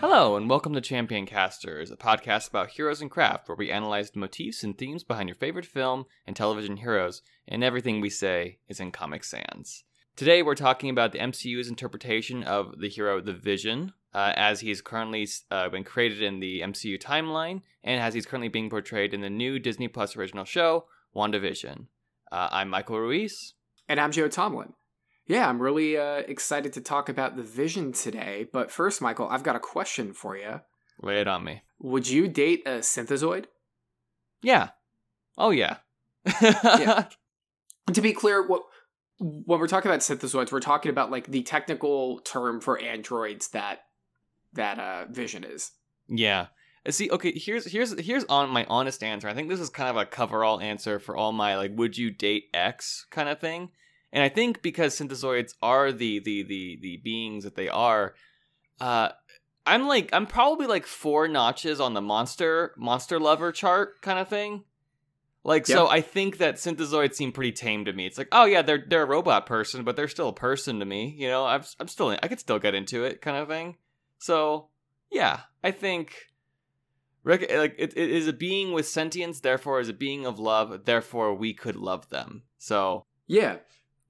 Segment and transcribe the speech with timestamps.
[0.00, 4.10] Hello, and welcome to Champion Casters, a podcast about heroes and craft, where we analyze
[4.10, 8.60] the motifs and themes behind your favorite film and television heroes, and everything we say
[8.66, 9.84] is in Comic Sans.
[10.16, 14.80] Today, we're talking about the MCU's interpretation of the hero The Vision, uh, as he's
[14.80, 19.20] currently uh, been created in the MCU timeline, and as he's currently being portrayed in
[19.20, 21.88] the new Disney Plus original show, WandaVision.
[22.32, 23.52] Uh, I'm Michael Ruiz.
[23.86, 24.72] And I'm Joe Tomlin.
[25.30, 28.48] Yeah, I'm really uh, excited to talk about the vision today.
[28.52, 30.60] But first, Michael, I've got a question for you.
[31.00, 31.62] Lay it on me.
[31.78, 33.44] Would you date a synthezoid?
[34.42, 34.70] Yeah.
[35.38, 35.76] Oh yeah.
[36.42, 37.04] yeah.
[37.92, 38.62] To be clear, what
[39.18, 43.80] when we're talking about synthezoids, we're talking about like the technical term for androids that
[44.52, 45.72] that uh, Vision is.
[46.08, 46.46] Yeah.
[46.86, 49.28] Uh, see, okay, here's here's here's on my honest answer.
[49.28, 51.98] I think this is kind of a cover all answer for all my like would
[51.98, 53.70] you date X kind of thing.
[54.12, 58.14] And I think because synthezoids are the the the the beings that they are,
[58.80, 59.10] uh,
[59.66, 64.28] I'm like I'm probably like four notches on the monster monster lover chart kind of
[64.28, 64.64] thing.
[65.42, 65.78] Like yep.
[65.78, 68.04] so, I think that synthezoids seem pretty tame to me.
[68.06, 70.84] It's like, oh yeah, they're they're a robot person, but they're still a person to
[70.84, 71.14] me.
[71.16, 73.76] You know, I'm I'm still I could still get into it, kind of thing.
[74.18, 74.68] So
[75.10, 76.14] yeah, I think
[77.24, 81.34] like it, it is a being with sentience, therefore is a being of love, therefore
[81.34, 82.42] we could love them.
[82.58, 83.56] So yeah,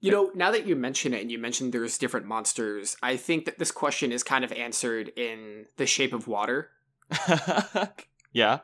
[0.01, 3.45] you know, now that you mention it and you mentioned there's different monsters, I think
[3.45, 6.71] that this question is kind of answered in The Shape of Water.
[8.33, 8.59] yeah.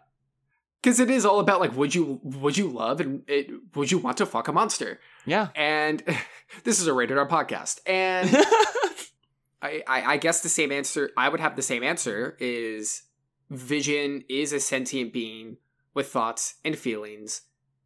[0.81, 3.99] Cuz it is all about like would you would you love and it, would you
[3.99, 4.99] want to fuck a monster?
[5.25, 5.49] Yeah.
[5.55, 6.03] And
[6.63, 7.81] this is a rated R podcast.
[7.85, 8.29] And
[9.61, 13.03] I, I I guess the same answer I would have the same answer is
[13.49, 15.57] Vision is a sentient being
[15.93, 17.41] with thoughts and feelings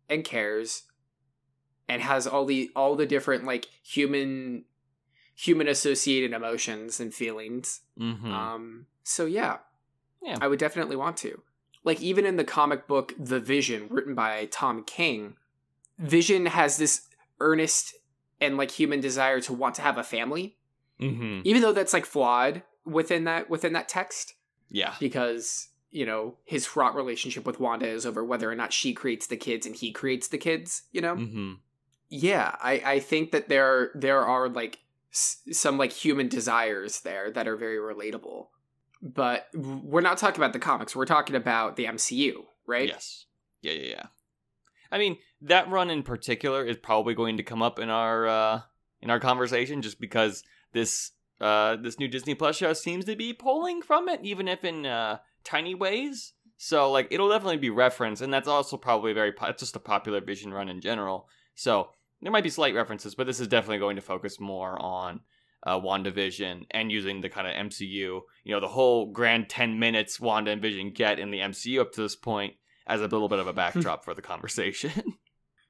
[0.10, 0.84] and cares
[1.92, 4.64] and has all the all the different like human
[5.36, 7.82] human associated emotions and feelings.
[8.00, 8.32] Mm-hmm.
[8.32, 9.58] Um, so yeah,
[10.24, 11.42] yeah, I would definitely want to.
[11.84, 15.36] Like even in the comic book The Vision, written by Tom King,
[16.00, 17.10] Vision has this
[17.42, 17.96] earnest
[18.40, 20.56] and like human desire to want to have a family,
[21.00, 21.42] mm-hmm.
[21.44, 24.36] even though that's like flawed within that within that text.
[24.70, 28.94] Yeah, because you know his fraught relationship with Wanda is over whether or not she
[28.94, 30.84] creates the kids and he creates the kids.
[30.94, 31.16] You know.
[31.18, 31.54] Mm-hmm
[32.12, 34.80] yeah, I I think that there there are like
[35.14, 38.48] s- some like human desires there that are very relatable.
[39.02, 40.96] But we're not talking about the comics.
[40.96, 42.88] We're talking about the MCU, right?
[42.88, 43.26] Yes.
[43.64, 44.04] Yeah, yeah, yeah.
[44.92, 48.62] I mean, that run in particular is probably going to come up in our uh
[49.02, 53.32] in our conversation just because this uh this new Disney Plus show seems to be
[53.34, 56.34] pulling from it even if in uh tiny ways.
[56.58, 60.20] So like it'll definitely be referenced and that's also probably very po- just a popular
[60.20, 61.28] vision run in general.
[61.56, 65.22] So there might be slight references, but this is definitely going to focus more on
[65.64, 70.20] uh, WandaVision and using the kind of MCU, you know, the whole grand 10 minutes
[70.20, 72.56] Wanda and Vision get in the MCU up to this point
[72.88, 74.92] as a little bit of a backdrop for the conversation.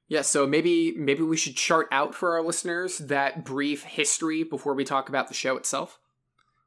[0.08, 4.74] Yeah, so maybe maybe we should chart out for our listeners that brief history before
[4.74, 6.00] we talk about the show itself.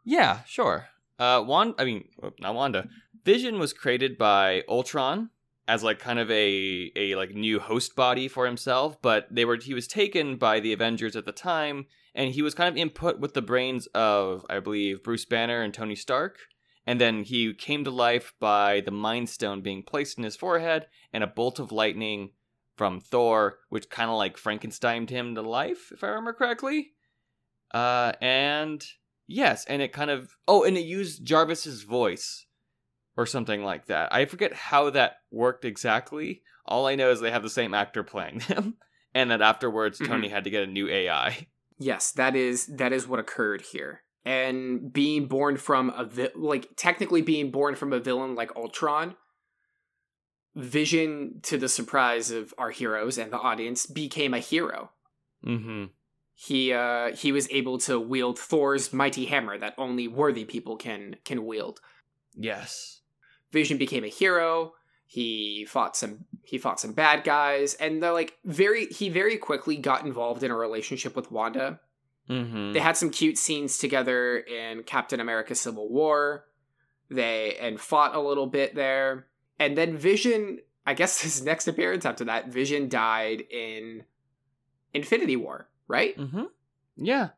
[0.03, 0.87] Yeah, sure.
[1.19, 2.05] Uh, Wanda, I mean,
[2.39, 2.87] not Wanda.
[3.23, 5.29] Vision was created by Ultron,
[5.67, 9.57] as like kind of a a like new host body for himself, but they were
[9.57, 13.19] he was taken by the Avengers at the time, and he was kind of input
[13.19, 16.37] with the brains of I believe Bruce Banner and Tony Stark,
[16.85, 20.87] and then he came to life by the Mind Stone being placed in his forehead
[21.11, 22.31] and a bolt of lightning
[22.75, 26.91] from Thor, which kind of like Frankensteined him to life, if I remember correctly.
[27.73, 28.85] Uh, and
[29.27, 32.44] yes, and it kind of oh, and it used Jarvis's voice
[33.17, 34.13] or something like that.
[34.13, 36.41] I forget how that worked exactly.
[36.65, 38.75] All I know is they have the same actor playing them,
[39.13, 40.11] and that afterwards mm-hmm.
[40.11, 41.47] Tony had to get a new AI.
[41.77, 44.03] Yes, that is that is what occurred here.
[44.23, 49.15] And being born from a vi- like technically being born from a villain like Ultron,
[50.55, 54.91] Vision, to the surprise of our heroes and the audience, became a hero.
[55.45, 55.85] Mm-hmm.
[56.33, 61.17] He uh he was able to wield Thor's mighty hammer that only worthy people can
[61.23, 61.79] can wield.
[62.33, 62.94] Yes.
[63.55, 64.73] Vision became a hero.
[65.07, 69.77] He fought some he fought some bad guys, and they're like very he very quickly
[69.77, 71.79] got involved in a relationship with Wanda.
[72.29, 72.73] Mm-hmm.
[72.73, 76.47] They had some cute scenes together in Captain America: Civil War.
[77.09, 80.59] They and fought a little bit there, and then Vision.
[80.85, 84.03] I guess his next appearance after that, Vision died in
[84.93, 86.17] Infinity War, right?
[86.17, 86.43] Mm-hmm.
[86.97, 87.29] Yeah,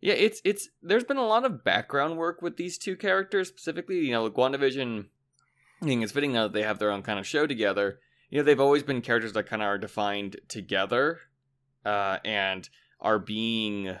[0.00, 0.14] yeah.
[0.14, 3.96] It's it's there's been a lot of background work with these two characters specifically.
[3.96, 5.06] You know, like WandaVision
[5.84, 8.00] I think it's fitting now that they have their own kind of show together.
[8.30, 11.20] You know, they've always been characters that kind of are defined together,
[11.84, 12.68] uh, and
[13.00, 13.96] are being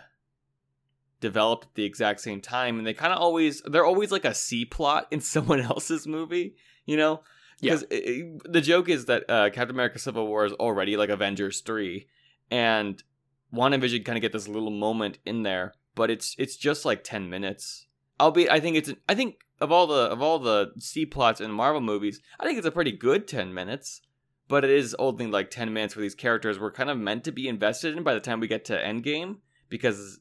[1.20, 4.34] developed at the exact same time and they kind of always they're always like a
[4.34, 7.22] C plot in someone else's movie, you know?
[7.60, 12.06] Because the joke is that uh, Captain America Civil War is already like Avengers 3
[12.50, 13.02] and
[13.54, 17.30] WandaVision kind of get this little moment in there, but it's it's just like 10
[17.30, 17.86] minutes.
[18.18, 21.40] I'll be I think it's I think of all the of all the C plots
[21.40, 24.00] in Marvel movies, I think it's a pretty good 10 minutes.
[24.46, 27.32] But it is only like 10 minutes where these characters were kind of meant to
[27.32, 29.38] be invested in by the time we get to Endgame
[29.70, 30.20] because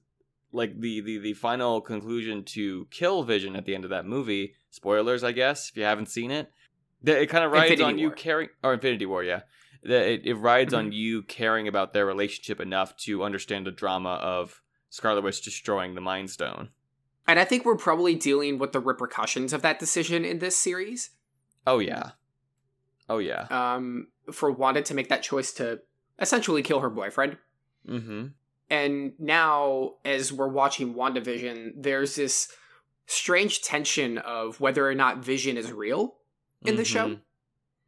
[0.54, 4.54] like the, the the final conclusion to kill Vision at the end of that movie.
[4.70, 6.52] Spoilers, I guess, if you haven't seen it.
[7.04, 8.00] That It kind of rides Infinity on War.
[8.00, 9.42] you caring, or Infinity War, yeah.
[9.84, 10.88] It, it rides mm-hmm.
[10.88, 15.96] on you caring about their relationship enough to understand the drama of Scarlet Witch destroying
[15.96, 16.70] the Mind Stone.
[17.28, 21.12] And I think we're probably dealing with the repercussions of that decision in this series.
[21.66, 22.12] Oh yeah.
[23.10, 23.48] Oh yeah.
[23.50, 25.82] Um, for Wanda to make that choice to
[26.20, 27.38] essentially kill her boyfriend.
[27.88, 28.28] Mm-hmm.
[28.70, 32.50] And now, as we're watching WandaVision, there's this
[33.06, 36.16] strange tension of whether or not Vision is real
[36.62, 36.78] in mm-hmm.
[36.78, 37.10] the show.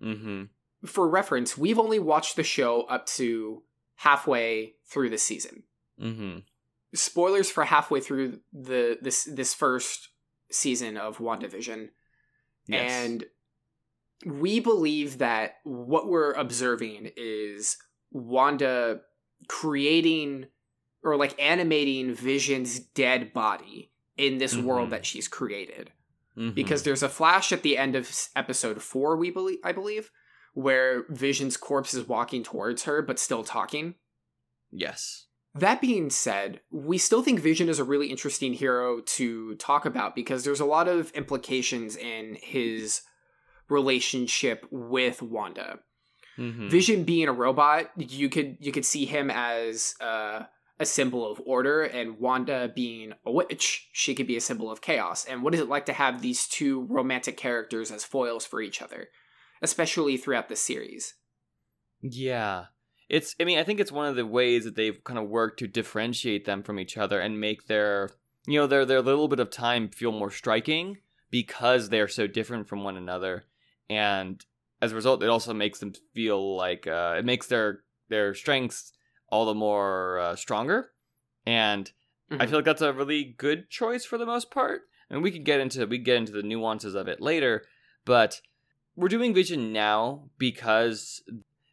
[0.02, 0.12] Mm-hmm.
[0.12, 0.44] mm-hmm.
[0.86, 3.64] For reference, we've only watched the show up to
[3.96, 5.64] halfway through the season.
[6.96, 10.10] Spoilers for halfway through the this this first
[10.52, 11.90] season of WandaVision.
[12.68, 12.92] Yes.
[12.92, 13.26] And
[14.26, 17.78] we believe that what we're observing is
[18.12, 19.02] Wanda
[19.48, 20.48] creating
[21.04, 24.66] or like animating Vision's dead body in this mm-hmm.
[24.66, 25.92] world that she's created.
[26.38, 26.56] Mm-hmm.
[26.56, 30.12] Because there's a flash at the end of episode 4 we believe I believe
[30.54, 33.96] where Vision's corpse is walking towards her but still talking.
[34.72, 35.28] Yes.
[35.56, 40.14] That being said, we still think Vision is a really interesting hero to talk about
[40.14, 43.02] because there's a lot of implications in his
[43.70, 45.80] relationship with Wanda.
[46.38, 46.68] Mm-hmm.
[46.68, 50.44] Vision being a robot, you could you could see him as uh,
[50.78, 54.82] a symbol of order, and Wanda being a witch, she could be a symbol of
[54.82, 55.24] chaos.
[55.24, 58.82] And what is it like to have these two romantic characters as foils for each
[58.82, 59.08] other,
[59.62, 61.14] especially throughout the series?
[62.02, 62.66] Yeah.
[63.10, 65.60] It's I mean, I think it's one of the ways that they've kind of worked
[65.60, 68.12] to differentiate them from each other and make their
[68.48, 70.98] you know, their their little bit of time feel more striking
[71.32, 73.46] because they're so different from one another.
[73.90, 74.44] And
[74.82, 78.94] as a result, it also makes them feel like uh, it makes their their strengths
[79.30, 80.92] all the more uh, stronger.
[81.46, 81.92] And
[82.32, 82.42] mm-hmm.
[82.42, 84.82] I feel like that's a really good choice for the most part.
[85.10, 87.64] And we can get into we get into the nuances of it later,
[88.06, 88.42] but
[88.96, 91.24] we're doing Vision now because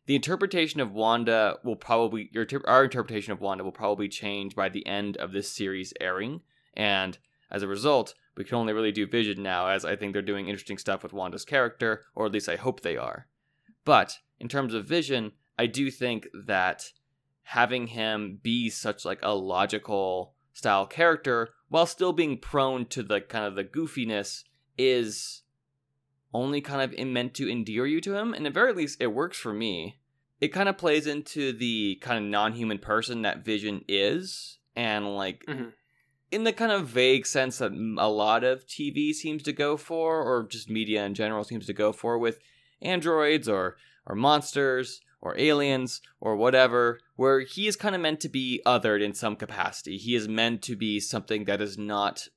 [0.07, 4.69] the interpretation of Wanda will probably your our interpretation of Wanda will probably change by
[4.69, 6.41] the end of this series airing,
[6.75, 7.19] and
[7.51, 10.49] as a result, we can only really do Vision now, as I think they're doing
[10.49, 13.27] interesting stuff with Wanda's character, or at least I hope they are.
[13.85, 16.93] But in terms of Vision, I do think that
[17.43, 23.21] having him be such like a logical style character while still being prone to the
[23.21, 24.45] kind of the goofiness
[24.79, 25.43] is
[26.35, 29.39] only kind of meant to endear you to him and at very least it works
[29.39, 29.99] for me
[30.41, 35.45] it kind of plays into the kind of non-human person that vision is and like
[35.47, 35.69] mm-hmm.
[36.31, 40.23] in the kind of vague sense that a lot of tv seems to go for
[40.23, 42.39] or just media in general seems to go for with
[42.81, 43.77] androids or
[44.07, 49.03] or monsters or aliens or whatever, where he is kind of meant to be othered
[49.03, 49.97] in some capacity.
[49.97, 52.29] He is meant to be something that is not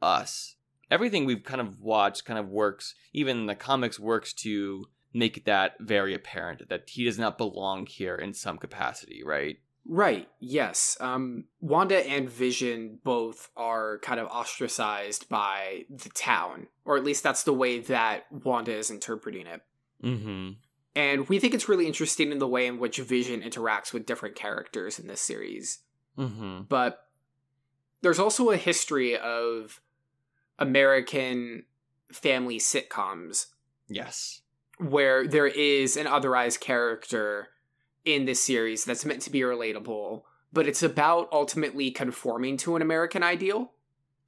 [0.00, 0.55] us.
[0.90, 5.74] Everything we've kind of watched kind of works, even the comics works to make that
[5.80, 9.58] very apparent that he does not belong here in some capacity, right?
[9.88, 10.96] Right, yes.
[11.00, 17.22] Um, Wanda and Vision both are kind of ostracized by the town, or at least
[17.22, 19.62] that's the way that Wanda is interpreting it.
[20.02, 20.50] Mm-hmm.
[20.96, 24.34] And we think it's really interesting in the way in which Vision interacts with different
[24.34, 25.78] characters in this series.
[26.18, 26.62] Mm-hmm.
[26.68, 27.06] But
[28.02, 29.80] there's also a history of
[30.58, 31.64] American
[32.12, 33.46] family sitcoms.
[33.88, 34.42] Yes.
[34.78, 37.48] Where there is an otherized character
[38.04, 40.22] in this series that's meant to be relatable,
[40.52, 43.72] but it's about ultimately conforming to an American ideal.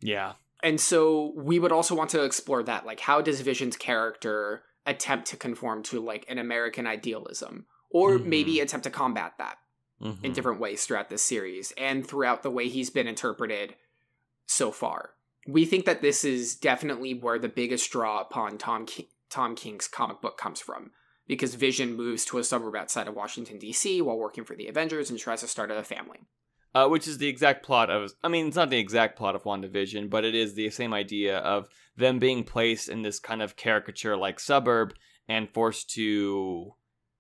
[0.01, 0.35] Yeah.
[0.63, 2.85] And so we would also want to explore that.
[2.85, 8.29] Like, how does Vision's character attempt to conform to like an American idealism, or mm-hmm.
[8.29, 9.59] maybe attempt to combat that
[10.03, 10.25] mm-hmm.
[10.25, 13.75] in different ways throughout this series and throughout the way he's been interpreted
[14.47, 15.11] so far.
[15.49, 19.89] We think that this is definitely where the biggest draw upon Tom King- Tom King's
[19.89, 20.91] comic book comes from,
[21.27, 24.03] because Vision moves to a suburb outside of Washington D.C.
[24.03, 26.21] while working for the Avengers and tries to start a family.
[26.75, 28.13] Uh, which is the exact plot of.
[28.23, 31.39] I mean, it's not the exact plot of WandaVision, but it is the same idea
[31.39, 34.93] of them being placed in this kind of caricature like suburb
[35.29, 36.75] and forced to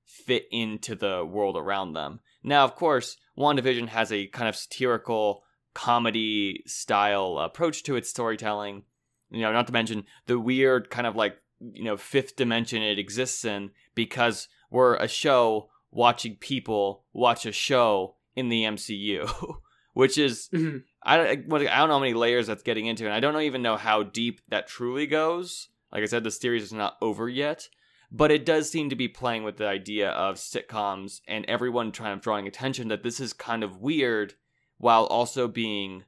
[0.04, 2.20] fit into the world around them.
[2.42, 5.44] Now, of course, WandaVision has a kind of satirical
[5.78, 8.82] comedy style approach to its storytelling.
[9.30, 12.98] You know, not to mention the weird kind of like you know fifth dimension it
[12.98, 19.30] exists in because we're a show watching people watch a show in the MCU,
[19.94, 20.82] which is Mhm.
[21.04, 23.62] I, I I don't know how many layers that's getting into, and I don't even
[23.62, 25.68] know how deep that truly goes.
[25.92, 27.68] Like I said, the series is not over yet,
[28.10, 32.18] but it does seem to be playing with the idea of sitcoms and everyone trying
[32.18, 34.34] to drawing attention that this is kind of weird,
[34.78, 36.04] while also being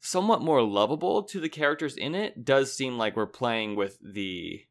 [0.00, 2.44] somewhat more lovable to the characters in it.
[2.44, 4.64] Does seem like we're playing with the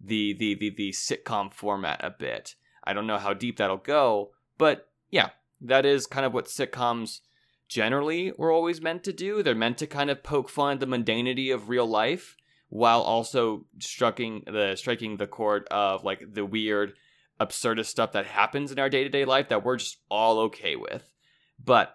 [0.00, 2.54] the the the, the sitcom format a bit.
[2.84, 5.30] I don't know how deep that'll go, but yeah,
[5.60, 7.20] that is kind of what sitcoms
[7.68, 9.42] generally were always meant to do.
[9.42, 12.36] They're meant to kind of poke fun at the mundanity of real life
[12.68, 16.94] while also striking the striking the chord of like the weird
[17.40, 21.02] absurdist stuff that happens in our day-to-day life that we're just all okay with.
[21.62, 21.94] But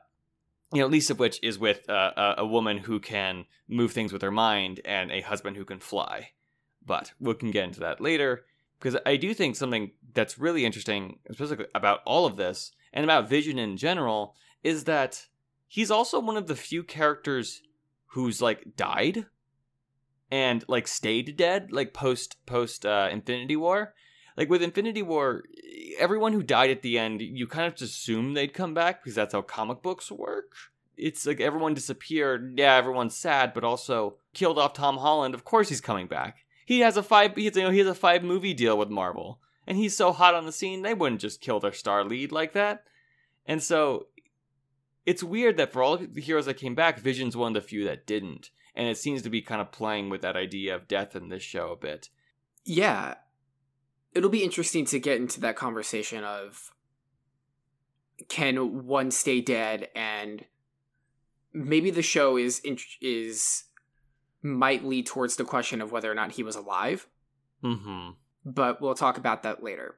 [0.75, 4.11] you know, least of which is with uh, a, a woman who can move things
[4.11, 6.31] with her mind and a husband who can fly.
[6.85, 8.45] But we can get into that later
[8.79, 13.29] because I do think something that's really interesting, especially about all of this and about
[13.29, 15.25] Vision in general, is that
[15.67, 17.61] he's also one of the few characters
[18.07, 19.25] who's like died
[20.29, 23.93] and like stayed dead, like post post uh, Infinity War.
[24.37, 25.43] Like with Infinity War,
[25.97, 29.15] everyone who died at the end, you kind of just assume they'd come back because
[29.15, 30.53] that's how comic books work.
[30.97, 32.55] It's like everyone disappeared.
[32.57, 35.33] Yeah, everyone's sad, but also killed off Tom Holland.
[35.33, 36.45] Of course he's coming back.
[36.65, 37.35] He has a five.
[37.35, 40.35] He's, you know, he has a five movie deal with Marvel, and he's so hot
[40.35, 40.81] on the scene.
[40.81, 42.83] They wouldn't just kill their star lead like that.
[43.45, 44.07] And so,
[45.05, 47.83] it's weird that for all the heroes that came back, Vision's one of the few
[47.85, 51.15] that didn't, and it seems to be kind of playing with that idea of death
[51.15, 52.09] in this show a bit.
[52.63, 53.15] Yeah.
[54.15, 56.71] It'll be interesting to get into that conversation of
[58.29, 60.45] can one stay dead and
[61.53, 62.61] maybe the show is
[63.01, 63.65] is
[64.41, 67.07] might lead towards the question of whether or not he was alive,
[67.63, 68.11] Mm-hmm.
[68.45, 69.97] but we'll talk about that later.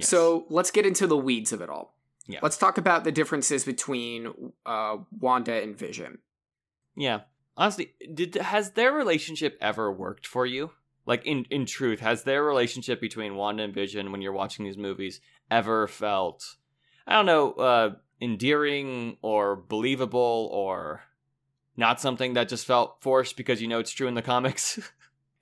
[0.00, 1.94] So, let's get into the weeds of it all.
[2.26, 2.38] Yeah.
[2.42, 4.32] Let's talk about the differences between
[4.64, 6.18] uh, Wanda and Vision.
[6.96, 7.20] Yeah.
[7.58, 10.70] Honestly, did has their relationship ever worked for you?
[11.06, 14.76] Like in in truth, has their relationship between Wanda and Vision when you're watching these
[14.78, 16.56] movies ever felt
[17.06, 17.90] I don't know, uh
[18.20, 21.02] endearing or believable or
[21.76, 24.78] not something that just felt forced because you know it's true in the comics?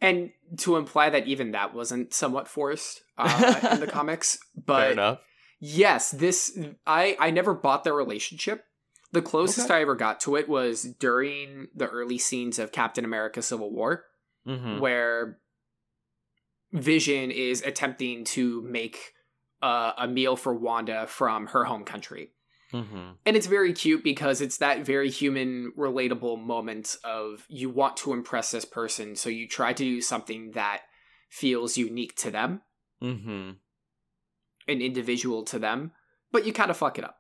[0.03, 4.93] And to imply that even that wasn't somewhat forced uh, in the comics, Fair but
[4.93, 5.19] enough.
[5.59, 8.65] yes, this I I never bought their relationship.
[9.13, 9.75] The closest Okay.
[9.77, 14.07] I ever got to it was during the early scenes of Captain America: Civil War,
[14.47, 14.81] Mm-hmm.
[14.81, 15.39] where
[16.73, 19.13] Vision is attempting to make
[19.63, 22.31] uh, a meal for Wanda from her home country.
[22.73, 23.11] Mm-hmm.
[23.27, 28.13] And it's very cute because it's that very human, relatable moment of you want to
[28.13, 30.83] impress this person, so you try to do something that
[31.29, 32.63] feels unique to them,
[33.03, 33.53] Mm-hmm.
[34.69, 35.93] and individual to them,
[36.31, 37.17] but you kind of fuck it up.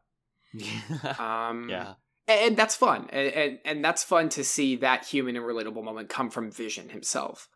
[1.18, 1.94] Um, yeah.
[2.28, 5.82] and, and that's fun, and, and and that's fun to see that human and relatable
[5.82, 7.48] moment come from Vision himself,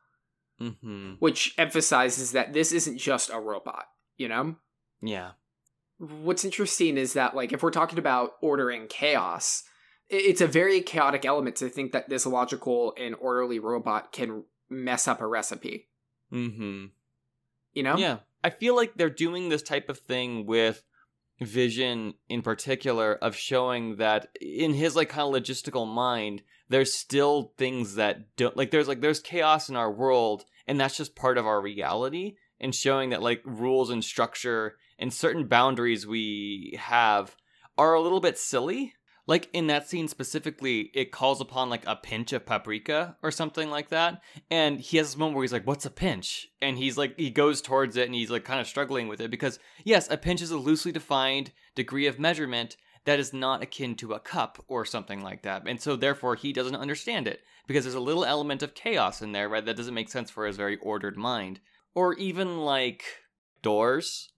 [0.60, 1.14] Mm-hmm.
[1.18, 3.86] which emphasizes that this isn't just a robot.
[4.16, 4.56] You know,
[5.02, 5.32] Yeah.
[5.98, 9.64] what's interesting is that like if we're talking about order and chaos
[10.10, 15.08] it's a very chaotic element to think that this logical and orderly robot can mess
[15.08, 15.88] up a recipe
[16.32, 16.86] Mm-hmm.
[17.72, 18.18] you know Yeah.
[18.42, 20.82] I feel like they're doing this type of thing with
[21.40, 27.52] Vision in particular of showing that in his like kind of logistical mind, there's still
[27.58, 31.36] things that don't like there's like there's chaos in our world and that's just part
[31.36, 37.36] of our reality and showing that like rules and structure and certain boundaries we have
[37.76, 38.94] are a little bit silly.
[39.26, 43.70] Like in that scene specifically, it calls upon like a pinch of paprika or something
[43.70, 44.20] like that.
[44.50, 46.48] And he has this moment where he's like, What's a pinch?
[46.60, 49.30] And he's like, he goes towards it and he's like kind of struggling with it
[49.30, 53.94] because, yes, a pinch is a loosely defined degree of measurement that is not akin
[53.96, 55.62] to a cup or something like that.
[55.66, 59.32] And so therefore, he doesn't understand it because there's a little element of chaos in
[59.32, 59.64] there, right?
[59.64, 61.60] That doesn't make sense for his very ordered mind.
[61.94, 63.04] Or even like
[63.62, 64.32] doors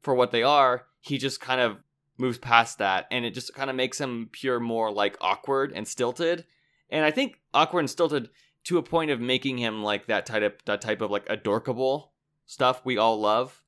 [0.00, 1.78] for what they are, he just kind of
[2.18, 5.86] moves past that and it just kind of makes him pure more like awkward and
[5.86, 6.44] stilted.
[6.90, 8.28] And I think awkward and stilted
[8.64, 12.12] to a point of making him like that type of that type of like adorkable
[12.46, 13.62] stuff we all love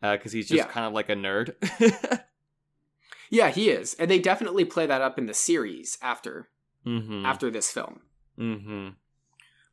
[0.00, 0.66] because he's just Yeah.
[0.72, 1.54] kind of like a nerd.
[3.30, 6.48] yeah he is and they definitely play that up in the series after
[6.86, 7.24] mm-hmm.
[7.26, 8.00] after this film
[8.38, 8.88] Mm-hmm.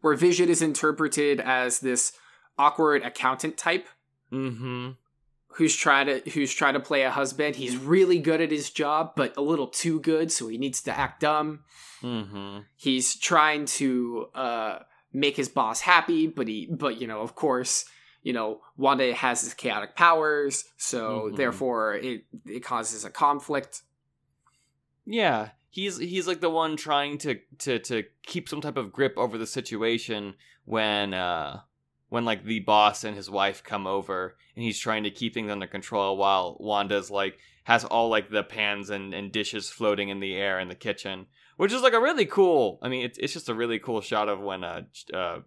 [0.02, 2.12] where vision is interpreted as this
[2.58, 3.88] awkward accountant type
[4.32, 4.92] Mm-hmm.
[5.54, 7.56] Who's trying to who's trying to play a husband.
[7.56, 10.98] He's really good at his job, but a little too good, so he needs to
[10.98, 11.62] act dumb.
[12.02, 12.60] Mm-hmm.
[12.76, 14.80] He's trying to uh,
[15.12, 17.86] make his boss happy, but he but you know, of course,
[18.24, 21.36] you know, Wanda has his chaotic powers, so Mhm.
[21.38, 23.82] therefore it it causes a conflict.
[25.06, 29.14] Yeah, he's he's like the one trying to to to keep some type of grip
[29.18, 31.62] over the situation when uh
[32.10, 35.52] when like the boss and his wife come over and he's trying to keep things
[35.52, 40.20] under control while Wanda's like has all like the pans and, and dishes floating in
[40.20, 42.80] the air in the kitchen, which is like a really cool.
[42.82, 44.82] I mean, it's it's just a really cool shot of when uh
[45.14, 45.40] uh.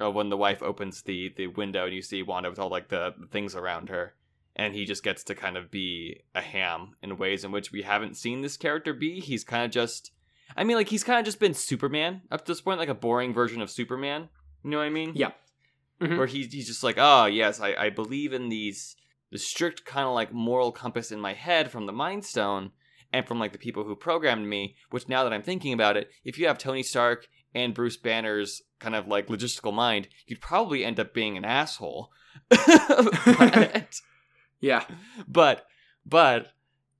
[0.00, 2.88] uh, when the wife opens the the window and you see Wanda with all like
[2.88, 4.14] the, the things around her,
[4.56, 7.82] and he just gets to kind of be a ham in ways in which we
[7.82, 9.20] haven't seen this character be.
[9.20, 10.10] He's kind of just,
[10.56, 12.94] I mean, like he's kind of just been Superman up to this point, like a
[12.94, 14.28] boring version of Superman.
[14.64, 15.12] You know what I mean?
[15.14, 15.32] Yeah.
[16.00, 16.18] Mhm.
[16.18, 18.96] Where he's he's just like, oh yes, I I believe in these
[19.30, 22.72] the strict kind of like moral compass in my head from the Mind Stone
[23.12, 24.76] and from like the people who programmed me.
[24.90, 28.62] Which now that I'm thinking about it, if you have Tony Stark and Bruce Banner's
[28.80, 32.10] kind of like logistical mind, you'd probably end up being an asshole.
[32.48, 34.00] but,
[34.60, 34.84] Yeah.
[35.28, 35.66] but
[36.06, 36.48] but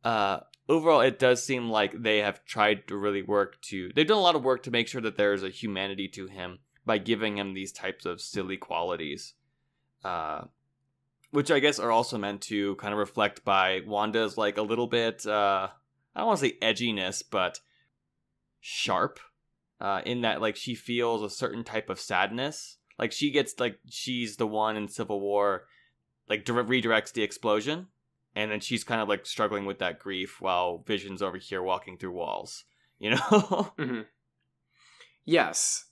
[0.05, 4.19] uh overall it does seem like they have tried to really work to they've done
[4.19, 7.39] a lot of work to make sure that there's a humanity to him by giving
[7.39, 9.35] him these types of silly qualities
[10.05, 10.43] uh
[11.31, 14.87] which i guess are also meant to kind of reflect by wanda's like a little
[14.87, 15.69] bit uh
[16.15, 17.61] i don't want to say edginess but
[18.61, 19.21] sharp
[19.81, 22.79] uh in that like she feels a certain type of sadness.
[22.99, 25.67] Like she gets like she's the one in civil war
[26.29, 27.89] like dire- redirects the explosion
[28.35, 31.99] and then she's kind of like struggling with that grief while vision's over here walking
[31.99, 32.65] through walls
[32.99, 33.17] you know?
[33.79, 34.01] Hmm
[35.27, 35.87] Yes.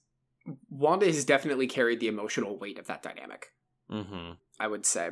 [0.71, 3.49] Wanda has definitely carried the emotional weight of that dynamic.
[3.91, 5.11] mm-hmm I would say.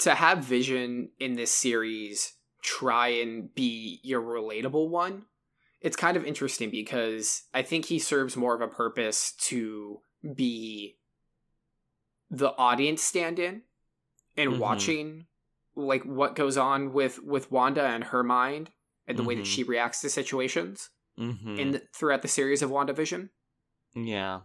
[0.00, 5.26] To have Vision in this series try and be your relatable one,
[5.80, 10.00] it's kind of interesting because I think he serves more of a purpose to
[10.34, 10.96] be
[12.30, 13.62] the audience stand in
[14.36, 14.58] and Mhm.
[14.58, 15.26] watching
[15.74, 18.70] like what goes on with with Wanda and her mind
[19.06, 19.54] and the way that Mhm.
[19.54, 23.30] she reacts to situations mm-hmm in the, throughout the series of WandaVision
[23.94, 24.40] yeah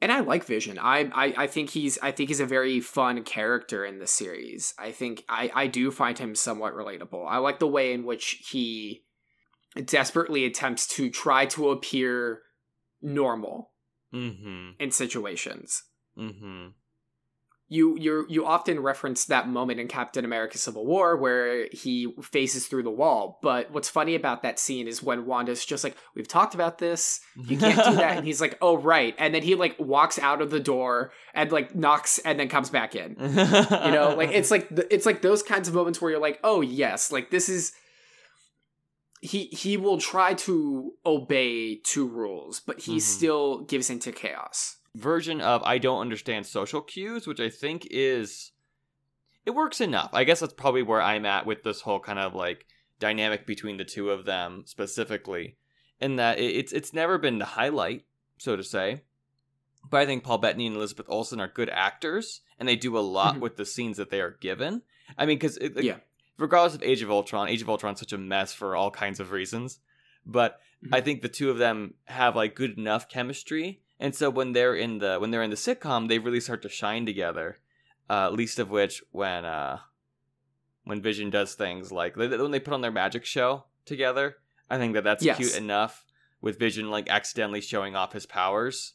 [0.00, 0.78] and I like Vision.
[0.78, 4.74] I, I I think he's I think he's a very fun character in the series.
[4.78, 7.26] I think I I do find him somewhat relatable.
[7.28, 9.04] I like the way in which he
[9.84, 12.42] desperately attempts to try to appear
[13.02, 13.72] normal
[14.12, 15.82] mm-hmm in situations.
[16.18, 16.68] mm-hmm
[17.72, 22.66] You you you often reference that moment in Captain America: Civil War where he faces
[22.66, 23.38] through the wall.
[23.42, 27.20] But what's funny about that scene is when Wanda's just like, "We've talked about this.
[27.36, 30.42] You can't do that," and he's like, "Oh right," and then he like walks out
[30.42, 33.14] of the door and like knocks and then comes back in.
[33.20, 36.62] You know, like it's like it's like those kinds of moments where you're like, "Oh
[36.62, 37.72] yes, like this is."
[39.22, 43.00] He he will try to obey two rules, but he Mhm.
[43.02, 44.76] still gives into chaos.
[44.94, 48.52] Version of I don't understand social cues, which I think is
[49.46, 50.10] it works enough.
[50.12, 52.66] I guess that's probably where I'm at with this whole kind of like
[52.98, 55.56] dynamic between the two of them specifically,
[56.00, 58.04] in that it's it's never been the highlight,
[58.38, 59.02] so to say.
[59.88, 63.00] But I think Paul Bettany and Elizabeth Olsen are good actors, and they do a
[63.00, 63.40] lot Mhm.
[63.40, 64.82] with the scenes that they are given.
[65.16, 66.00] I mean, because Yeah.
[66.36, 69.30] regardless of Age of Ultron, Age of Ultron's such a mess for all kinds of
[69.30, 69.80] reasons.
[70.26, 70.94] But Mhm.
[70.94, 74.74] I think the two of them have like good enough chemistry, and so when they're
[74.74, 77.58] in the when they're in the sitcom, they really start to shine together.
[78.08, 79.78] Uh, least of which when uh,
[80.84, 84.36] when Vision does things like when they put on their magic show together.
[84.68, 85.36] I think that that's Yes.
[85.36, 86.04] cute enough
[86.40, 88.94] with Vision like accidentally showing off his powers.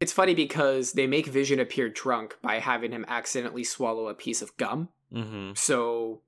[0.00, 4.40] It's funny because they make Vision appear drunk by having him accidentally swallow a piece
[4.42, 4.90] of gum.
[5.12, 5.52] Mm-hmm.
[5.54, 6.20] So,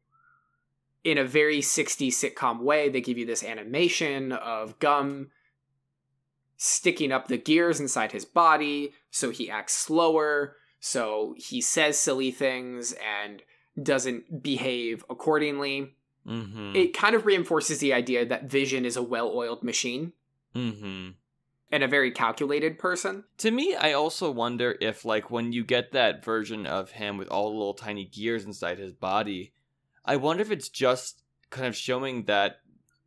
[1.05, 5.31] in a very 60s sitcom way, they give you this animation of gum
[6.63, 12.31] sticking up the gears inside his body, so he acts slower, so he says silly
[12.31, 13.43] things and
[13.83, 15.95] doesn't behave accordingly.
[16.27, 16.77] Mm-hmm.
[16.77, 20.13] It kind of reinforces the idea that Vision is a well oiled machine
[20.55, 21.13] mm-hmm.
[21.73, 23.25] and a very calculated person.
[23.39, 27.29] To me, I also wonder if, like, when you get that version of him with
[27.29, 29.55] all the little tiny gears inside his body,
[30.05, 32.61] I wonder if it's just kind of showing that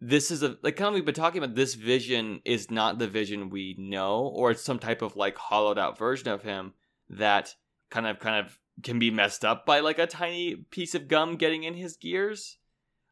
[0.06, 3.08] this is a like kind of we've been talking about this vision is not the
[3.08, 6.74] vision we know, or it's some type of like hollowed out version of him
[7.10, 7.56] that
[7.90, 11.38] kind of kind of can be messed up by like a tiny piece of gum
[11.38, 12.58] getting in his gears.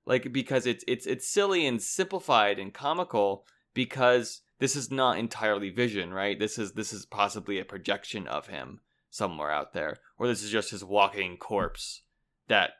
[0.05, 5.69] Like because it's it's it's silly and simplified and comical because this is not entirely
[5.69, 6.37] vision, right?
[6.37, 10.49] This is this is possibly a projection of him somewhere out there, or this is
[10.49, 12.01] just his walking corpse
[12.49, 12.71] that,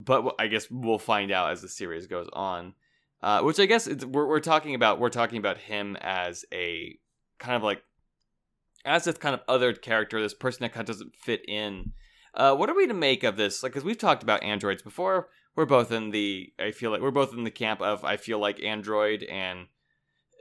[0.00, 2.74] but I guess we'll find out as the series goes on.
[3.22, 6.98] Uh, which I guess we're we're talking about we're talking about him as a
[7.38, 7.82] kind of like
[8.84, 11.92] as this kind of other character, this person that kind of doesn't fit in.
[12.32, 13.62] Uh, what are we to make of this?
[13.62, 15.28] Like, because we've talked about androids before.
[15.56, 16.52] We're both in the.
[16.58, 19.66] I feel like we're both in the camp of I feel like android and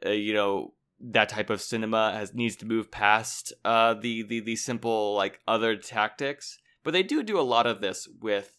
[0.05, 4.39] uh, you know that type of cinema has needs to move past uh, the the
[4.39, 6.59] the simple like other tactics.
[6.83, 8.55] But they do do a lot of this with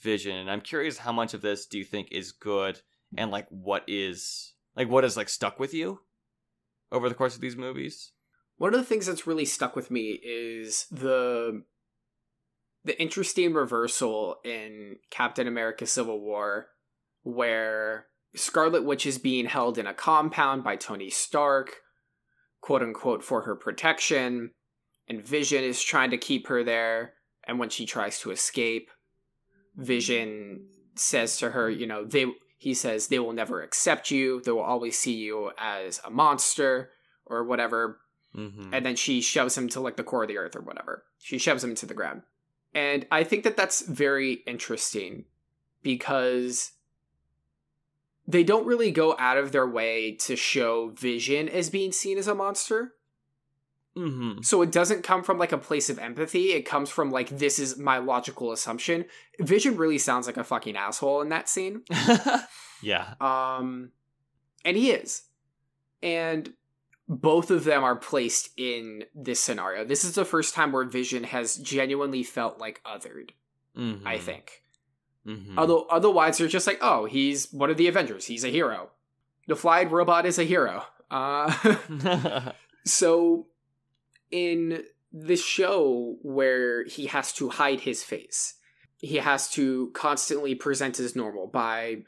[0.00, 2.80] Vision, and I'm curious how much of this do you think is good,
[3.16, 6.00] and like what is like what is like stuck with you
[6.92, 8.12] over the course of these movies.
[8.56, 11.62] One of the things that's really stuck with me is the
[12.84, 16.68] the interesting reversal in Captain America Civil War
[17.22, 21.76] where Scarlet Witch is being held in a compound by Tony Stark,
[22.60, 24.52] quote unquote, for her protection,
[25.08, 27.14] and Vision is trying to keep her there.
[27.44, 28.90] And when she tries to escape,
[29.76, 32.26] Vision says to her, you know, they
[32.58, 34.42] he says they will never accept you.
[34.42, 36.90] They will always see you as a monster
[37.24, 38.00] or whatever.
[38.36, 38.74] Mm-hmm.
[38.74, 41.04] And then she shoves him to like the core of the earth or whatever.
[41.18, 42.22] She shoves him to the ground.
[42.74, 45.24] And I think that that's very interesting
[45.82, 46.72] because
[48.26, 52.28] they don't really go out of their way to show Vision as being seen as
[52.28, 52.94] a monster.
[53.98, 54.42] Mm-hmm.
[54.42, 56.52] So it doesn't come from like a place of empathy.
[56.52, 59.06] It comes from like this is my logical assumption.
[59.40, 61.82] Vision really sounds like a fucking asshole in that scene.
[62.82, 63.14] yeah.
[63.20, 63.90] Um,
[64.64, 65.22] and he is,
[66.00, 66.52] and
[67.08, 69.84] both of them are placed in this scenario.
[69.84, 73.30] This is the first time where Vision has genuinely felt like othered.
[73.76, 74.06] Mm-hmm.
[74.06, 74.62] I think.
[75.26, 75.58] Mm-hmm.
[75.58, 78.26] Although otherwise they're just like, oh, he's one of the Avengers.
[78.26, 78.90] He's a hero.
[79.46, 80.84] The flying robot is a hero.
[81.10, 81.52] Uh,
[82.84, 83.46] so
[84.30, 88.54] in this show where he has to hide his face,
[88.98, 92.02] he has to constantly present as normal by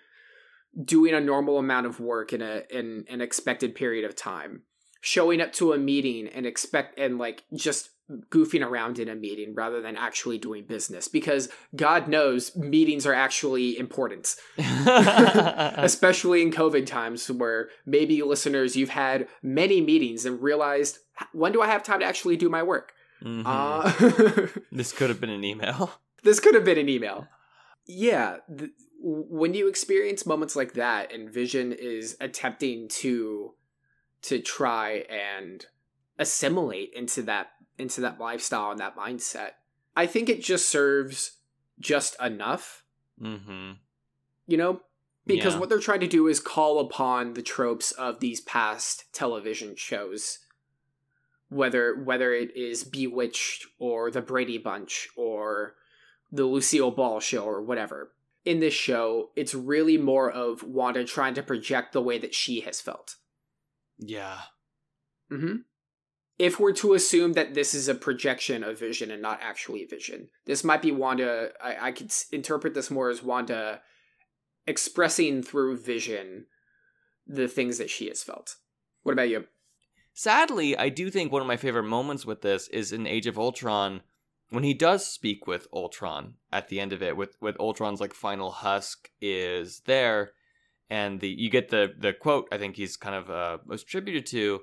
[0.85, 4.63] doing a normal amount of work in a in an expected period of time
[5.01, 7.91] showing up to a meeting and expect and like just
[8.29, 13.15] goofing around in a meeting rather than actually doing business because god knows meetings are
[13.15, 14.37] actually important.
[14.59, 20.99] Especially in covid times where maybe listeners you've had many meetings and realized
[21.33, 22.93] when do i have time to actually do my work?
[23.23, 23.43] Mm-hmm.
[23.47, 25.91] uh, this could have been an email.
[26.23, 27.29] This could have been an email.
[27.87, 33.55] Yeah th- when you experience moments like that and vision is attempting to
[34.23, 35.65] to try and
[36.19, 37.49] assimilate into that
[37.81, 39.53] into that lifestyle and that mindset.
[39.97, 41.39] I think it just serves
[41.79, 42.85] just enough.
[43.21, 43.73] Mm-hmm.
[44.47, 44.81] You know,
[45.27, 45.61] because yeah.
[45.61, 50.39] what they're trying to do is call upon the tropes of these past television shows,
[51.49, 55.75] whether whether it is Bewitched or the Brady Bunch or
[56.33, 58.13] the Lucille Ball show or whatever.
[58.45, 62.61] In this show, it's really more of Wanda trying to project the way that she
[62.61, 63.17] has felt.
[63.99, 64.39] Yeah.
[65.31, 65.57] Mm-hmm
[66.41, 70.31] if we're to assume that this is a projection of Vision and not actually Vision,
[70.47, 71.51] this might be Wanda.
[71.63, 73.83] I, I could interpret this more as Wanda
[74.67, 76.47] expressing through Vision
[77.27, 78.57] the things that she has felt.
[79.03, 79.45] What about you?
[80.15, 83.39] Sadly, I do think one of my favorite moments with this is in Age of
[83.39, 84.01] Ultron
[84.49, 88.15] when he does speak with Ultron at the end of it, with with Ultron's like
[88.15, 90.33] final husk is there,
[90.89, 94.25] and the you get the the quote I think he's kind of uh, was attributed
[94.29, 94.63] to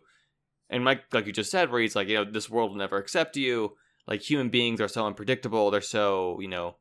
[0.70, 2.98] and Mike, like you just said, where he's like, you know, this world will never
[2.98, 3.78] accept you.
[4.08, 5.72] Like human beings are so unpredictable.
[5.72, 6.76] They're so, you know,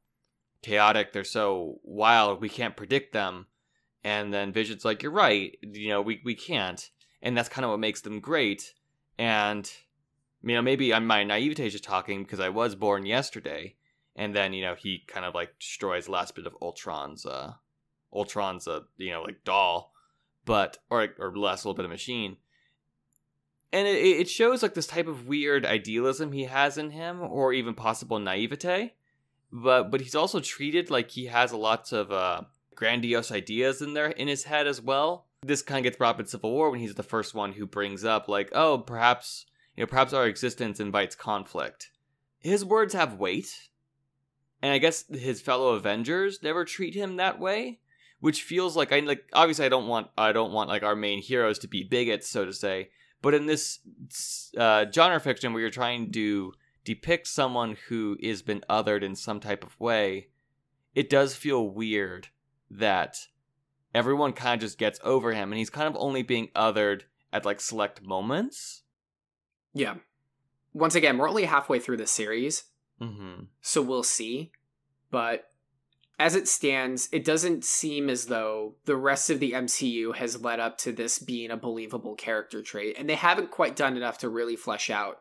[0.62, 1.12] chaotic.
[1.12, 2.40] They're so wild.
[2.40, 3.46] We can't predict them.
[4.02, 5.56] And then Vision's like, you're right.
[5.62, 6.88] You know, we, we can't.
[7.22, 8.74] And that's kind of what makes them great.
[9.18, 9.70] And,
[10.42, 13.76] you know, maybe I'm my naivete is just talking because I was born yesterday.
[14.14, 17.54] And then, you know, he kind of like destroys the last bit of Ultron's, uh,
[18.12, 19.92] Ultron's, uh, you know, like doll,
[20.44, 22.36] but, or, or a little bit of machine
[23.72, 27.52] and it, it shows like this type of weird idealism he has in him or
[27.52, 28.94] even possible naivete.
[29.52, 32.42] But but he's also treated like he has a lots of uh,
[32.74, 35.26] grandiose ideas in there in his head as well.
[35.42, 37.66] This kind of gets brought up in civil war when he's the first one who
[37.66, 41.90] brings up like oh perhaps you know perhaps our existence invites conflict.
[42.38, 43.70] His words have weight.
[44.62, 47.78] And i guess his fellow avengers never treat him that way
[48.20, 51.20] which feels like i like obviously i don't want i don't want like our main
[51.20, 52.88] heroes to be bigots so to say
[53.22, 53.80] but in this
[54.56, 56.52] uh, genre fiction where you're trying to
[56.84, 60.28] depict someone who has been othered in some type of way,
[60.94, 62.28] it does feel weird
[62.70, 63.26] that
[63.94, 67.02] everyone kind of just gets over him and he's kind of only being othered
[67.32, 68.82] at like select moments.
[69.74, 69.96] Yeah.
[70.72, 72.64] Once again, we're only halfway through the series.
[73.00, 73.44] Mm-hmm.
[73.60, 74.52] So we'll see.
[75.10, 75.50] But
[76.18, 80.60] as it stands, it doesn't seem as though the rest of the MCU has led
[80.60, 84.28] up to this being a believable character trait, and they haven't quite done enough to
[84.28, 85.18] really flesh out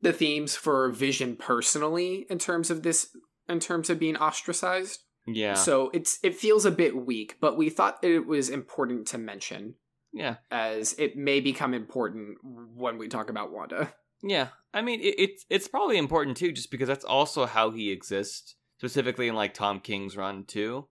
[0.00, 3.08] the themes for Vision personally in terms of this
[3.48, 5.00] in terms of being ostracized.
[5.26, 5.54] Yeah.
[5.54, 9.74] So it's it feels a bit weak, but we thought it was important to mention
[10.12, 10.36] yeah.
[10.50, 13.92] as it may become important when we talk about Wanda.
[14.22, 14.48] Yeah.
[14.72, 18.54] I mean, it, it's it's probably important too, just because that's also how he exists,
[18.80, 20.88] specifically in like Tom King's run too.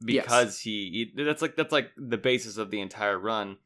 [0.00, 0.24] Yes.
[0.24, 3.58] Because he, he that's like that's like the basis of the entire run.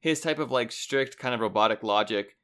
[0.00, 2.38] His type of like strict kind of robotic logic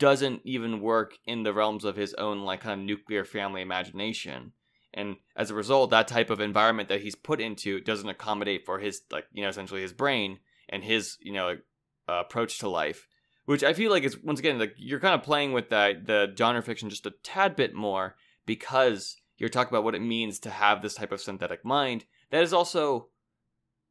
[0.00, 4.52] doesn't even work in the realms of his own like kind of nuclear family imagination
[4.94, 8.78] and as a result that type of environment that he's put into doesn't accommodate for
[8.78, 10.38] his like you know essentially his brain
[10.70, 11.50] and his you know
[12.08, 13.06] uh, approach to life
[13.44, 16.32] which i feel like is once again like you're kind of playing with that the
[16.34, 20.50] genre fiction just a tad bit more because you're talking about what it means to
[20.50, 23.08] have this type of synthetic mind that is also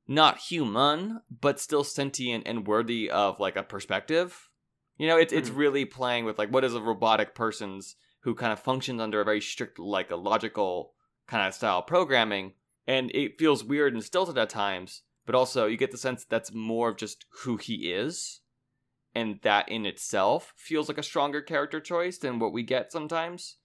[0.07, 4.49] not human but still sentient and worthy of like a perspective.
[4.97, 5.57] You know it's it's Mhm.
[5.57, 9.25] really playing with like what is a robotic person's who kind of functions under a
[9.25, 10.93] very strict like a logical
[11.27, 12.53] kind of style programming.
[12.85, 16.53] And it feels weird and stilted at times but also you get the sense that's
[16.53, 18.39] more of just who he is.
[19.13, 23.56] And that in itself feels like a stronger character choice than what we get sometimes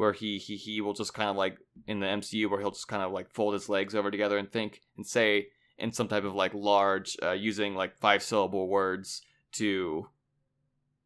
[0.00, 2.88] where he he he will just kind of like in the MCU where he'll just
[2.88, 6.24] kind of like fold his legs over together and think and say in some type
[6.24, 9.20] of like large uh, using like five syllable words
[9.52, 10.08] to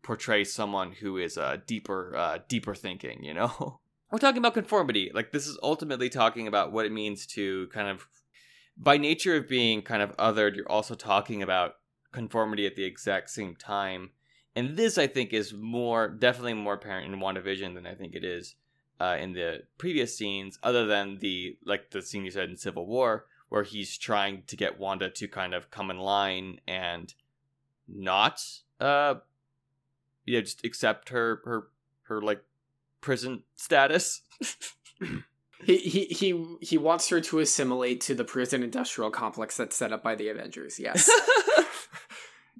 [0.02, 3.80] portray someone who is uh, deeper uh, deeper thinking you know?
[4.12, 5.10] We're talking about conformity.
[5.12, 8.06] Like this is ultimately talking about what it means to kind of
[8.76, 11.74] by nature of being kind of othered you're also talking about
[12.12, 14.10] conformity at the exact same time.
[14.54, 18.22] And this i think is more definitely more apparent in wandavision than i think it
[18.22, 18.54] is
[19.00, 22.86] uh, in the previous scenes other than the like the scene you said in civil
[22.86, 27.14] war where he's trying to get wanda to kind of come in line and
[27.88, 28.40] not
[28.80, 29.14] uh
[30.26, 31.68] yeah just accept her her
[32.04, 32.42] her like
[33.00, 34.22] prison status
[35.64, 39.92] He he he he wants her to assimilate to the prison industrial complex that's set
[39.92, 40.78] up by the Avengers.
[40.78, 41.10] Yes.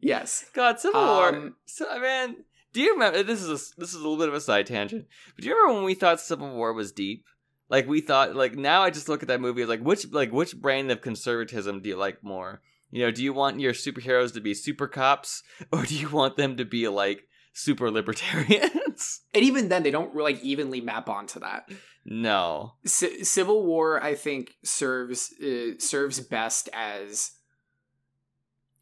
[0.04, 0.44] yes.
[0.54, 1.28] God, Civil War.
[1.28, 2.36] Um, So, man,
[2.72, 3.22] do you remember?
[3.22, 5.06] This is a, this is a little bit of a side tangent.
[5.34, 7.24] But do you remember when we thought Civil War was deep?
[7.68, 8.34] Like we thought.
[8.36, 11.80] Like now, I just look at that movie like which like which brand of conservatism
[11.82, 12.60] do you like more?
[12.90, 16.36] You know, do you want your superheroes to be super cops, or do you want
[16.36, 19.20] them to be like super libertarians?
[19.34, 21.68] And even then they don't like evenly map onto that.
[22.04, 22.74] no.
[22.86, 27.32] C- Civil War I think serves uh, serves best as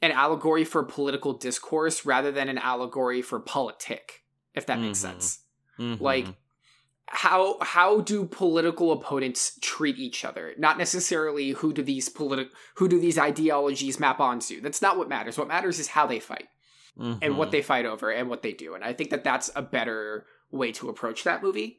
[0.03, 5.03] an allegory for political discourse rather than an allegory for politic, if that makes Mhm.
[5.03, 5.45] sense.
[5.79, 6.01] Mhm.
[6.01, 6.27] Like
[7.07, 10.55] how how do political opponents treat each other?
[10.59, 14.61] Not necessarily who do these politi- who do these ideologies map onto.
[14.61, 15.37] That's not what matters.
[15.39, 16.49] What matters is how they fight
[16.99, 17.53] and what Mhm.
[17.53, 18.75] they fight over and what they do.
[18.75, 21.79] And I think that that's a better way to approach that movie.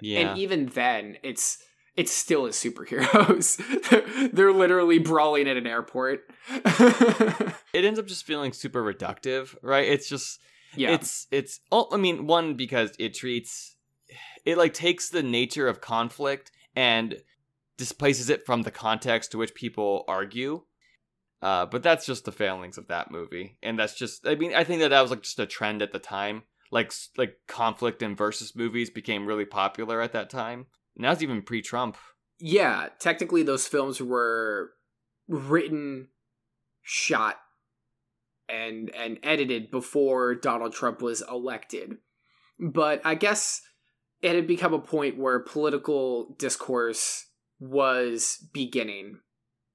[0.00, 0.20] yeah.
[0.20, 1.62] And even then, it's
[1.96, 3.56] it's still as superheroes.
[3.88, 6.20] they're, they're literally brawling at an airport.
[6.50, 7.54] it
[7.84, 9.88] ends up just feeling super reductive, right?
[9.88, 10.40] It's just
[10.76, 10.92] yeah.
[10.92, 13.76] it's it's oh, i mean one because it treats
[14.44, 17.16] it like takes the nature of conflict and
[17.76, 20.62] displaces it from the context to which people argue
[21.42, 24.64] uh, but that's just the failings of that movie and that's just i mean i
[24.64, 28.16] think that that was like just a trend at the time like like conflict and
[28.16, 31.96] versus movies became really popular at that time and that was even pre-trump
[32.38, 34.72] yeah, technically those films were
[35.28, 36.08] written,
[36.82, 37.36] shot,
[38.48, 41.98] and and edited before Donald Trump was elected.
[42.58, 43.62] But I guess
[44.22, 47.26] it had become a point where political discourse
[47.58, 49.20] was beginning,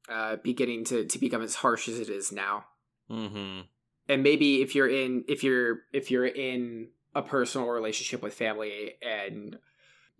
[0.09, 2.65] uh, beginning to, to become as harsh as it is now.
[3.09, 3.61] mm-hmm
[4.07, 8.93] And maybe if you're in if you're if you're in a personal relationship with family
[9.01, 9.57] and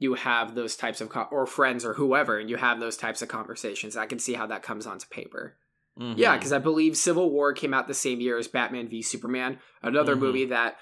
[0.02, 3.22] you have those types of co- or friends or whoever and you have those types
[3.22, 3.96] of conversations.
[3.96, 5.56] I can see how that comes onto paper.
[6.00, 6.18] Mm-hmm.
[6.18, 9.60] yeah because i believe civil war came out the same year as batman v superman
[9.84, 10.20] another Mhm.
[10.20, 10.78] movie that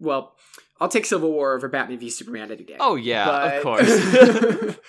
[0.00, 0.34] well
[0.80, 2.76] i'll take civil war over batman v superman any day.
[2.80, 4.76] Oh yeah of course.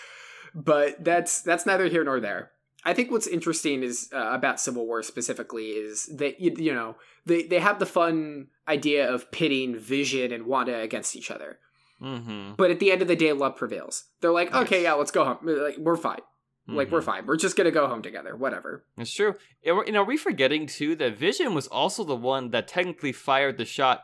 [0.55, 2.51] But that's that's neither here nor there.
[2.83, 6.95] I think what's interesting is uh, about civil war specifically is that you, you know
[7.25, 11.59] they, they have the fun idea of pitting vision and wanda against each other
[12.01, 12.53] mm-hmm.
[12.55, 14.05] but at the end of the day, love prevails.
[14.21, 14.63] They're like, Nice.
[14.65, 15.37] okay, yeah, let's go home.
[15.43, 16.21] Like, we're fine.
[16.67, 17.05] Like, we're Mhm.
[17.05, 17.25] fine.
[17.25, 18.35] We're just gonna go home together.
[18.35, 18.85] Whatever.
[18.97, 19.33] It's true.
[19.65, 23.11] And You know, are we forgetting too that Vision was also the one that technically
[23.11, 24.03] fired the shot,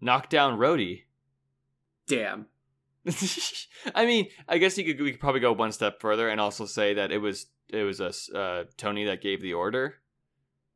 [0.00, 1.02] knocked down Rhodey?
[2.06, 2.46] Damn.
[3.94, 6.64] I mean, I guess you could we could probably go one step further and also
[6.66, 9.96] say that it was it was us uh, Tony that gave the order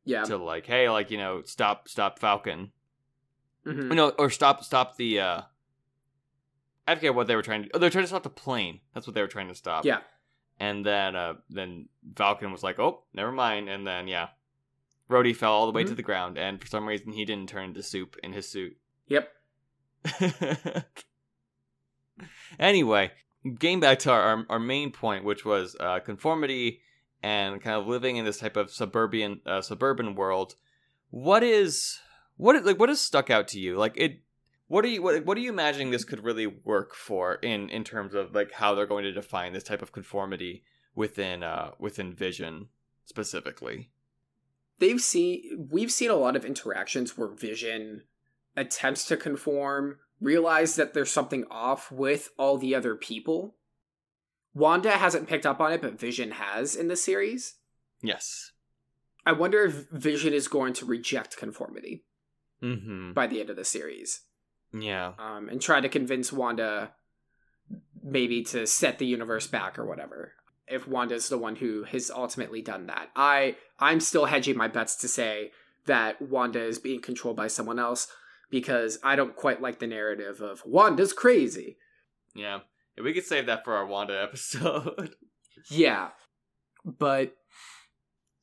[0.05, 0.23] Yeah.
[0.25, 2.71] to like, hey, like you know, stop stop Falcon,
[3.65, 3.95] Mhm.
[3.95, 5.19] no, or stop stop the.
[5.19, 5.41] uh
[6.87, 7.69] I forget what they were trying to.
[7.73, 8.79] Oh, they were trying to stop the plane.
[8.93, 9.85] That's what they were trying to stop.
[9.85, 9.99] Yeah.
[10.59, 13.69] And then uh then Falcon was like, oh, never mind.
[13.69, 14.29] And then yeah,
[15.09, 15.95] Rhodey fell all the way to Mhm.
[15.95, 18.77] the ground, and for some reason he didn't turn to soup in his suit.
[19.07, 19.29] Yep.
[22.59, 23.11] anyway,
[23.59, 26.81] getting back to our, our, our main point, which was uh, conformity
[27.23, 30.55] and kind of living in this type of suburban uh, suburban world.
[31.09, 31.99] What is
[32.37, 33.77] what is, like what has stuck out to you?
[33.77, 34.21] Like it.
[34.71, 37.83] What are you what, what are you imagining this could really work for in in
[37.83, 40.63] terms of like how they're going to define this type of conformity
[40.95, 42.69] within uh within Vision
[43.03, 43.89] specifically?
[44.79, 48.03] they've seen we've seen a lot of interactions where vision
[48.55, 53.55] attempts to conform realize that there's something off with all the other people
[54.53, 57.55] wanda hasn't picked up on it but vision has in the series
[58.01, 58.53] Yes.
[59.25, 62.03] i wonder if vision is going to reject conformity
[62.63, 63.13] Mm-hmm.
[63.13, 64.21] by the end of the series
[64.73, 65.13] Yeah.
[65.19, 66.91] um, and try to convince wanda
[68.03, 70.33] maybe to set the universe back or whatever
[70.67, 74.95] if wanda's the one who has ultimately done that i i'm still hedging my bets
[74.95, 75.51] to say
[75.85, 78.07] that wanda is being controlled by someone else
[78.49, 81.77] because i don't quite like the narrative of wanda's crazy
[82.35, 82.59] Yeah.
[83.01, 85.15] We could save that for our Wanda episode.
[85.69, 86.09] yeah
[86.85, 87.35] but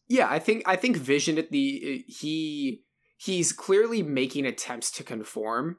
[0.09, 2.83] yeah i think i think vision at the he
[3.17, 5.79] he's clearly making attempts to conform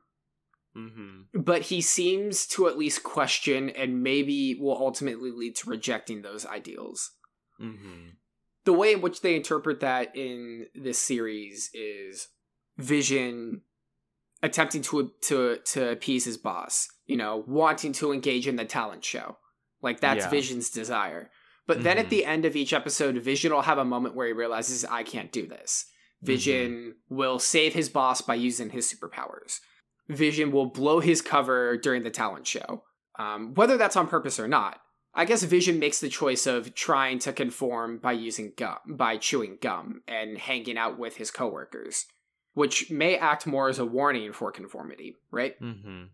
[0.79, 1.41] mm-hmm.
[1.41, 6.45] but he seems to at least question and maybe will ultimately lead to rejecting those
[6.45, 7.11] ideals.
[7.61, 8.09] Mm-hmm.
[8.65, 12.27] The way in which they interpret that in this series is
[12.77, 13.61] Vision
[14.41, 19.03] attempting to to to appease his boss, you know, wanting to engage in the talent
[19.03, 19.37] show.
[19.81, 20.29] Like that's Yeah.
[20.29, 21.29] Vision's desire.
[21.67, 21.99] But then Mhm.
[21.99, 25.03] at the end of each episode, Vision will have a moment where he realizes I
[25.03, 25.85] can't do this.
[26.21, 29.59] Vision will save his boss by using his superpowers.
[30.09, 32.83] Vision will blow his cover during the talent show.
[33.17, 34.79] Um, whether that's on purpose or not,
[35.13, 39.57] I guess Vision makes the choice of trying to conform by using gum, by chewing
[39.61, 42.05] gum and hanging out with his coworkers,
[42.53, 45.59] which may act more as a warning for conformity, right?
[45.61, 46.05] Mm-hmm.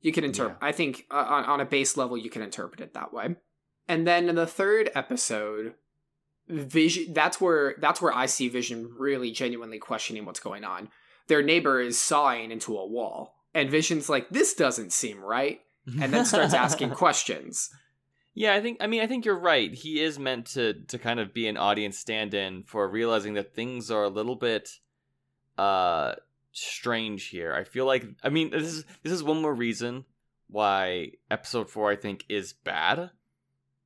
[0.00, 0.58] You can interpret.
[0.60, 3.36] I think uh, on on a base level, you can interpret it that way.
[3.88, 5.74] And then in the third episode,
[6.48, 7.12] Vision.
[7.12, 10.90] That's where that's where I see Vision really genuinely questioning what's going on.
[11.28, 15.60] Their neighbor is sawing into a wall, and Vision's like, "This doesn't seem right,"
[16.00, 17.70] and then starts asking questions.
[18.38, 19.72] Yeah, I think I mean I think you're right.
[19.72, 23.90] He is meant to to kind of be an audience stand-in for realizing that things
[23.90, 24.78] are a little bit
[25.56, 26.16] uh
[26.52, 27.54] strange here.
[27.54, 30.04] I feel like I mean this is this is one more reason
[30.48, 33.10] why episode 4 I think is bad.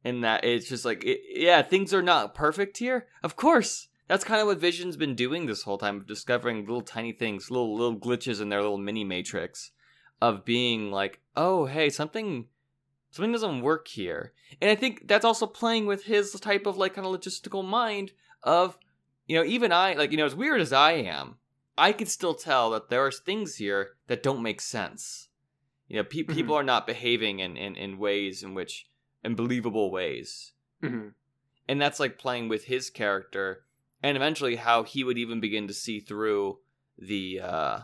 [0.03, 3.07] In that it's just like it, yeah, things are not perfect here.
[3.23, 3.87] Of course.
[4.11, 7.49] That's kind of what Vision's been doing this whole time of discovering little tiny things,
[7.49, 9.71] little little glitches in their little mini matrix
[10.21, 12.49] of being like, "Oh, hey, something
[13.13, 16.95] something doesn't work here." And I think that's also playing with his type of like
[16.95, 18.11] kind of logistical mind
[18.43, 18.77] of,
[19.29, 21.37] you know, even I, like, you know, as weird as I am,
[21.79, 25.29] I could still tell that there are things here that don't make sense.
[25.87, 26.35] You know, pe- Mhm.
[26.35, 28.89] people are not behaving in, in, in ways in which,
[29.23, 30.53] in believable ways.
[30.83, 31.15] Mhm.
[31.69, 33.67] And that's like playing with his character
[34.03, 36.59] and eventually how he would even begin to see through
[36.99, 37.79] the, uh,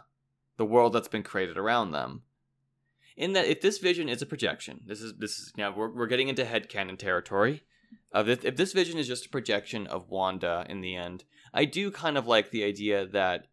[0.57, 2.22] the world that's been created around them
[3.16, 6.07] in that if this vision is a projection, this is this is now we're we're
[6.07, 7.62] getting into headcanon territory.
[8.12, 11.64] Of if, if this vision is just a projection of Wanda in the end, I
[11.64, 13.46] do kind of like the idea that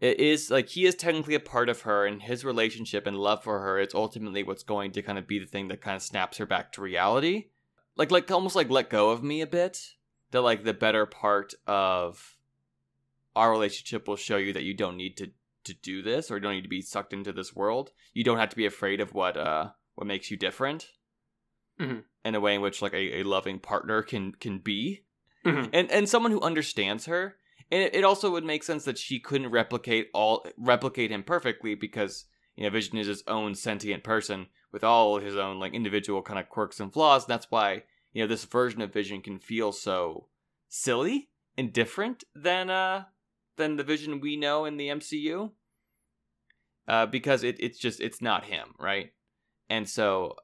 [0.00, 3.44] it is like he is technically a part of her, and his relationship and love
[3.44, 6.02] for her is ultimately what's going to kind of be the thing that kind of
[6.02, 7.46] snaps her back to reality.
[7.96, 9.94] Like like almost like let go of me a bit.
[10.34, 12.36] That like the better part of
[13.36, 15.30] our relationship will show you that you don't need to
[15.62, 17.92] to do this or you don't need to be sucked into this world.
[18.14, 20.88] You don't have to be afraid of what uh what makes you different.
[21.78, 22.02] Mhm.
[22.24, 25.04] In a way in which like a, a loving partner can can be.
[25.44, 25.70] Mhm.
[25.72, 27.36] And and someone who understands her.
[27.70, 31.76] And it, it also would make sense that she couldn't replicate all replicate him perfectly
[31.76, 32.24] because
[32.56, 36.40] you know Vision is his own sentient person with all his own like individual kind
[36.40, 37.22] of quirks and flaws.
[37.22, 40.28] And that's why you know this version of Vision can feel so
[40.68, 43.04] silly and different than uh
[43.56, 45.50] than the Vision we know in the MCU.
[46.86, 49.12] Uh, because it, it's just it's not him, right?
[49.70, 50.36] And so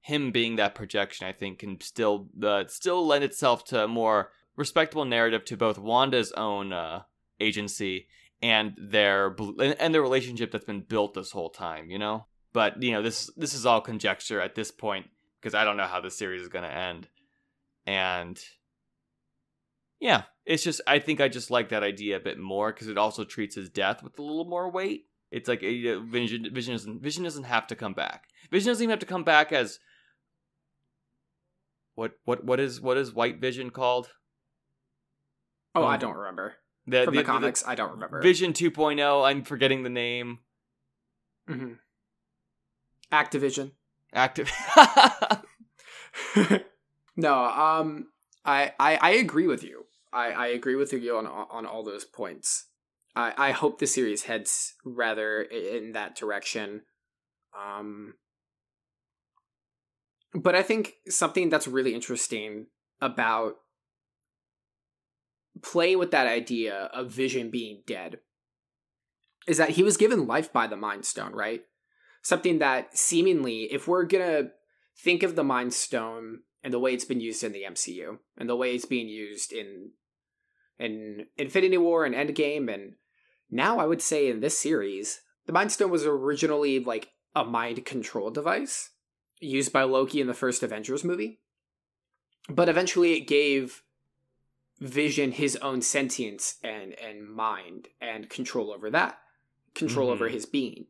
[0.00, 4.30] him being that projection, I think, can still uh, still lend itself to a more
[4.56, 7.02] respectable narrative to both Wanda's own uh,
[7.40, 8.08] agency
[8.40, 11.90] and their and their relationship that's been built this whole time.
[11.90, 12.26] You know?
[12.54, 15.06] But you know, this this is all conjecture at this point
[15.42, 17.08] because I don't know how the series is going to end.
[17.84, 18.38] And
[20.00, 22.96] yeah, it's just I think I just like that idea a bit more because it
[22.96, 25.06] also treats his death with a little more weight.
[25.32, 28.28] It's like Vision, Vision doesn't Vision doesn't have to come back.
[28.50, 29.78] Vision doesn't even have to come back as
[31.94, 34.10] what what what is what is White Vision called?
[35.74, 36.54] Oh, I Um, don't remember.
[36.86, 38.20] The, From the- the, the- comics, I don't remember.
[38.20, 39.24] Vision 2.0.
[39.24, 40.40] I'm forgetting the name.
[41.48, 41.74] hmm
[43.10, 43.72] Activision.
[44.12, 44.50] Active.
[47.16, 48.08] no, um,
[48.44, 49.84] I, I I agree with you.
[50.12, 52.66] I, I agree with you on on all those points.
[53.16, 56.82] I I hope the series heads rather in that direction.
[57.58, 58.14] Um,
[60.34, 62.66] but I think something that's really interesting
[63.00, 63.56] about
[65.62, 68.20] playing with that idea of Vision being dead
[69.46, 71.62] is that he was given life by the Mind Stone, right?
[72.22, 74.52] Something that seemingly, if we're gonna
[74.96, 78.48] think of the Mind Stone and the way it's been used in the MCU and
[78.48, 79.90] the way it's being used in
[80.78, 82.94] in Infinity War and Endgame and
[83.50, 87.84] now I would say in this series, the Mind Stone was originally like a mind
[87.84, 88.90] control device
[89.40, 91.40] used by Loki in the first Avengers movie.
[92.48, 93.82] But eventually it gave
[94.80, 99.18] Vision his own sentience and and mind and control over that.
[99.74, 100.32] Control over Mhm.
[100.32, 100.86] his being.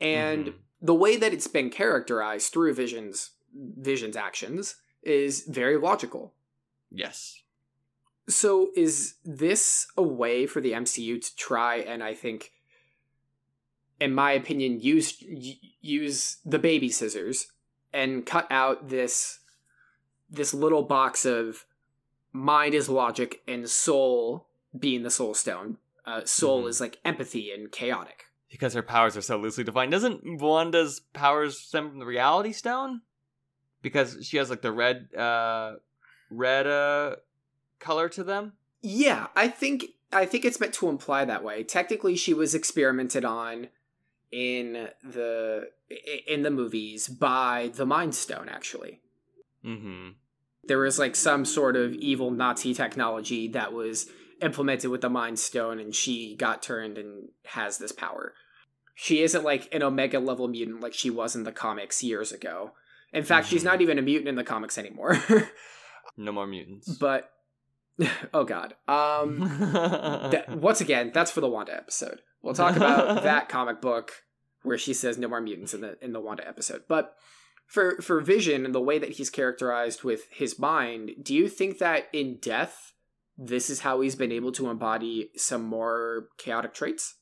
[0.00, 0.54] And Mhm.
[0.80, 6.34] the way that it's been characterized through Vision's Vision's actions is very logical.
[6.90, 7.42] yes.
[8.28, 12.52] So is this a way for the MCU to try and I think
[13.98, 15.16] in my opinion use
[15.80, 17.50] use the baby scissors
[17.92, 19.40] and cut out this
[20.30, 21.64] this little box of
[22.32, 24.46] mind is logic and soul
[24.78, 25.78] being the soul stone.
[26.04, 26.68] Uh, soul Mhm.
[26.68, 28.26] is like empathy and chaotic.
[28.50, 29.92] Because her powers are so loosely defined.
[29.92, 33.02] Doesn't Wanda's powers stem from the Reality Stone?
[33.82, 35.74] Because she has like the red, uh,
[36.30, 37.16] red uh,
[37.78, 38.54] color to them.
[38.80, 41.62] Yeah, I think I think it's meant to imply that way.
[41.62, 43.68] Technically, she was experimented on
[44.32, 45.70] in the
[46.26, 48.48] in the movies by the Mind Stone.
[48.48, 49.00] Actually,
[49.64, 50.10] Mm-hmm.
[50.64, 54.08] there was like some sort of evil Nazi technology that was
[54.40, 58.34] implemented with the Mind Stone, and she got turned and has this power.
[58.94, 62.72] She isn't like an Omega level mutant like she was in the comics years ago.
[63.12, 63.66] In fact, she's Mhm.
[63.66, 65.16] not even a mutant in the comics anymore.
[66.20, 66.88] No more mutants.
[66.98, 67.30] but
[68.34, 69.38] oh god, um.
[70.30, 72.22] that, once again, that's for the Wanda episode.
[72.42, 74.24] We'll talk about that comic book
[74.62, 76.82] where she says no more mutants in the in the Wanda episode.
[76.88, 77.14] But
[77.66, 81.78] for for Vision and the way that he's characterized with his mind, do you think
[81.78, 82.94] that in death,
[83.38, 87.14] this is how he's been able to embody some more chaotic traits?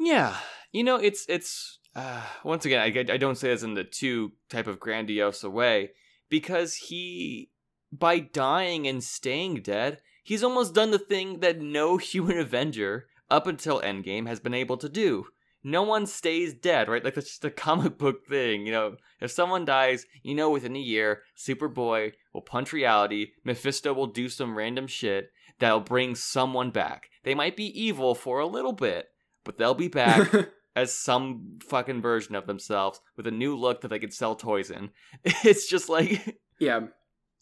[0.00, 0.36] Yeah,
[0.72, 4.32] you know, it's it's uh, once again, I, I don't say this in the too
[4.48, 5.90] type of grandiose way
[6.28, 7.50] because he,
[7.92, 13.46] by dying and staying dead, he's almost done the thing that no human Avenger up
[13.46, 15.26] until Endgame has been able to do.
[15.64, 17.04] No one stays dead, right?
[17.04, 18.96] Like that's just a comic book thing, you know.
[19.20, 23.32] If someone dies, you know, within a year, Superboy will punch reality.
[23.44, 27.10] Mephisto will do some random shit that'll bring someone back.
[27.24, 29.08] They might be evil for a little bit,
[29.44, 30.32] but they'll be back
[30.76, 34.70] as some fucking version of themselves with a new look that they could sell toys
[34.70, 34.90] in.
[35.44, 36.80] It's just like yeah,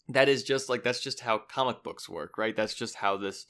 [0.09, 2.55] that is just like that's just how comic books work, right?
[2.55, 3.45] That's just how this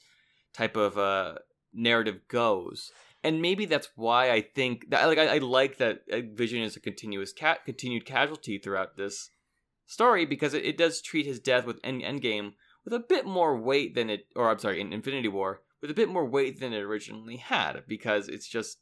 [0.52, 1.36] type of uh
[1.72, 2.90] narrative goes.
[3.24, 6.76] And maybe that's why I think that like I, I like that uh, Vision is
[6.76, 9.30] a continuous cat continued casualty throughout this
[9.86, 12.52] story because it, it does treat his death with End, Endgame
[12.88, 15.94] with a bit more weight than it or I'm sorry, in Infinity War with a
[15.94, 18.78] bit more weight than it originally had because it's just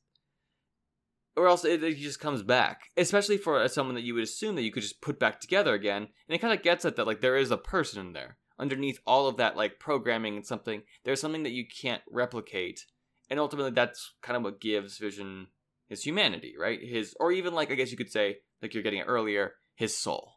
[1.36, 2.82] or else it, it just comes back.
[2.96, 5.74] Especially for uh, someone that you would assume that you could just put back together
[5.74, 8.38] again and it kind of gets at that like there is a person in there
[8.58, 10.82] underneath all of that like programming and something.
[11.04, 12.86] There's something that you can't replicate
[13.28, 15.48] and ultimately that's kind of what gives vision
[15.88, 16.78] his humanity right?
[16.80, 19.96] His or even like i guess you could say like you're getting it earlier his
[19.98, 20.34] soul.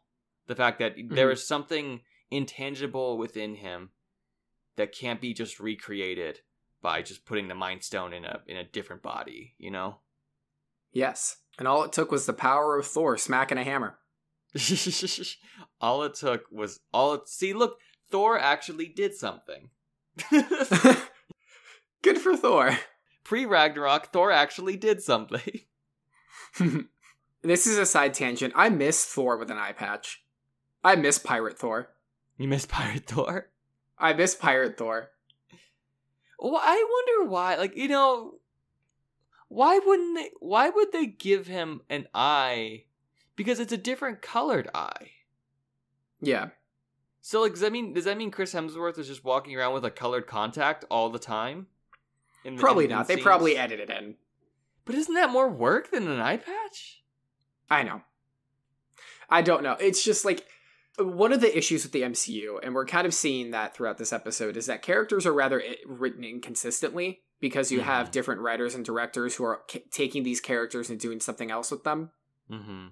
[0.48, 1.32] The fact that there Mhm.
[1.34, 2.00] is something
[2.30, 3.90] intangible within him
[4.76, 6.40] that can't be just recreated
[6.82, 9.98] by just putting the mind stone in a in a different body you know
[10.92, 11.36] yes.
[11.58, 13.98] And all it took was the power of Thor smacking a hammer.
[15.80, 17.78] all it took was all it see look
[18.10, 19.70] thor actually did something
[22.02, 22.76] Good for Thor.
[23.22, 25.60] pre ragnarok thor actually did something
[27.42, 28.52] this is a side tangent.
[28.56, 30.22] I miss Thor with an eye patch.
[30.82, 31.90] I miss Pirate Thor.
[32.40, 33.48] You miss pirate thor
[34.02, 35.10] I miss Pirate Thor.
[36.38, 38.34] well i wonder why like you know
[39.48, 42.84] why wouldn't they why would they give him an eye
[43.40, 45.12] because it's a different colored eye.
[46.20, 46.50] Yeah.
[47.22, 49.84] So like, does that mean does that mean Chris Hemsworth is just walking around with
[49.84, 51.66] a colored contact all the time?
[52.44, 53.08] The, probably not.
[53.08, 54.14] In they probably edited it in.
[54.84, 57.02] But isn't that more work than an eye patch?
[57.70, 58.02] I know.
[59.30, 59.76] I don't know.
[59.80, 60.46] It's just like
[61.04, 64.12] one of the issues with the MCU, and we're kind of seeing that throughout this
[64.12, 67.88] episode, is that characters are rather written inconsistently because you mm-hmm.
[67.88, 71.70] have different writers and directors who are c- taking these characters and doing something else
[71.70, 72.10] with them.
[72.50, 72.86] Mm-hmm.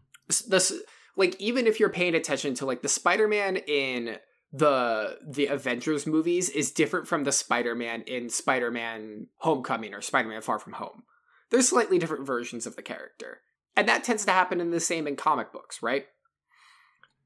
[0.48, 0.74] This,
[1.16, 4.18] like, even if you're paying attention to like the Spider-Man in
[4.52, 10.58] the the Avengers movies is different from the Spider-Man in Spider-Man Homecoming or Spider-Man Far
[10.58, 11.02] From Home.
[11.50, 13.40] They're slightly different versions of the character.
[13.76, 16.06] And that tends to happen in the same in comic books, right?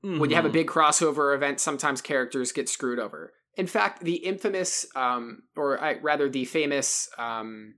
[0.05, 0.18] Mm-hmm.
[0.18, 0.55] When you have a mm-hmm.
[0.55, 3.32] big crossover event, sometimes characters get screwed over.
[3.55, 7.74] In fact, the infamous, um, or I, rather the famous um,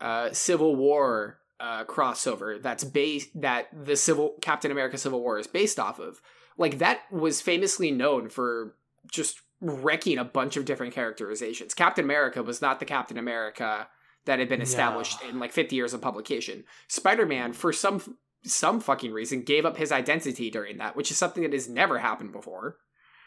[0.00, 5.46] uh, Civil War uh, crossover that's based that the Civil Captain America Civil War is
[5.46, 6.20] based off of,
[6.56, 8.76] like that was famously known for
[9.10, 11.74] just wrecking a bunch of different characterizations.
[11.74, 13.88] Captain America was not the Captain America
[14.24, 15.28] that had been established no.
[15.28, 16.64] in like 50 years of publication.
[16.88, 21.42] Spider-Man, for some some fucking reason, gave up his identity during that, which is something
[21.42, 22.76] that has never happened before.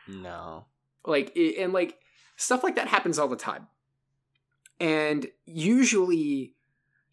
[0.07, 0.65] No.
[1.05, 1.97] Like and like
[2.35, 3.67] stuff like that happens all the time.
[4.79, 6.55] And usually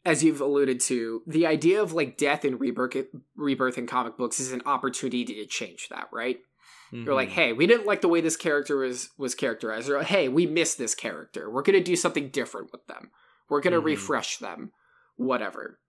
[0.05, 2.97] as you've alluded to, the idea of like death and rebirth
[3.37, 6.39] rebirth in comic books is an opportunity to change that, right?
[6.93, 7.05] Mm-hmm.
[7.05, 7.41] You're like, mm-hmm.
[7.41, 10.79] hey, we didn't like the way this character was was characterized, or hey, we missed
[10.79, 11.51] this character.
[11.51, 13.11] We're gonna do something different with them.
[13.51, 13.87] We're going to mm-hmm.
[13.87, 14.73] refresh them,
[15.17, 15.81] whatever.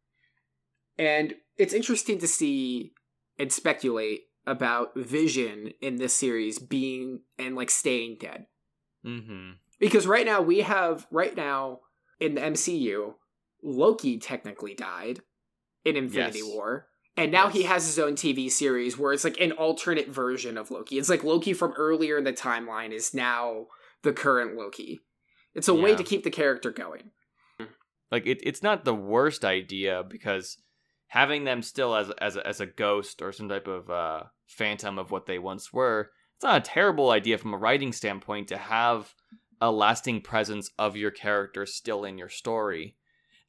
[0.97, 2.93] And it's interesting to see
[3.37, 8.47] and speculate about Vision in this series being and like staying dead.
[9.05, 9.51] Mm-hmm.
[9.79, 11.81] Because right now we have right now
[12.19, 13.13] in the MCU,
[13.63, 15.21] Loki technically died
[15.85, 16.47] in Infinity yes.
[16.47, 16.87] War.
[17.15, 17.53] And now yes.
[17.53, 20.97] he has his own TV series where it's like an alternate version of Loki.
[20.97, 23.67] It's like Loki from earlier in the timeline is now
[24.01, 25.01] the current Loki.
[25.53, 25.83] It's a yeah.
[25.83, 27.11] way to keep the character going.
[28.11, 30.57] Like it, it's not the worst idea because
[31.11, 34.97] having them still as as a, as a ghost or some type of uh, phantom
[34.97, 38.57] of what they once were, it's not a terrible idea from a writing standpoint to
[38.57, 39.13] have
[39.59, 42.95] a lasting presence of your character still in your story.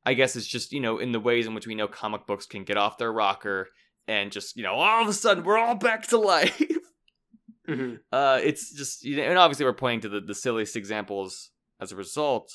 [0.05, 2.47] I guess it's just you know in the ways in which we know comic books
[2.47, 3.69] can get off their rocker
[4.09, 6.61] and just you know all of a sudden we're all back to life.
[7.69, 7.95] mm-hmm.
[8.11, 11.51] uh, it's just you know, and obviously we're pointing to the, the silliest examples
[11.81, 12.53] as a result.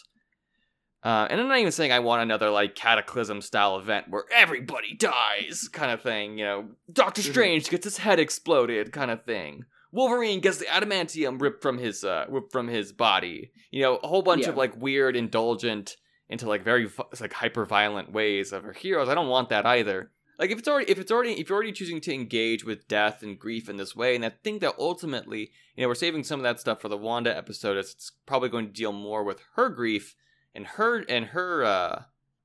[1.04, 4.96] Uh, and I'm not even saying I want another like cataclysm style event where everybody
[4.96, 6.38] dies kind of thing.
[6.38, 7.32] You know, Doctor mm-hmm.
[7.32, 9.66] Strange gets his head exploded kind of thing.
[9.92, 13.52] Wolverine gets the adamantium ripped from his uh ripped from his body.
[13.72, 14.50] You know, a whole bunch yeah.
[14.50, 15.98] of like weird, indulgent
[16.30, 16.90] into like very
[17.20, 19.08] like hyper violent ways of our heroes.
[19.08, 20.12] I don't want that either.
[20.40, 23.24] Like if it's already if it's already if you're already choosing to engage with death
[23.24, 26.40] and grief in this way, and I think that ultimately, you know, we're saving some
[26.40, 27.78] of that stuff for the Wanda episode.
[27.78, 30.16] It's probably going to deal more with her grief
[30.56, 32.04] and her and her uh,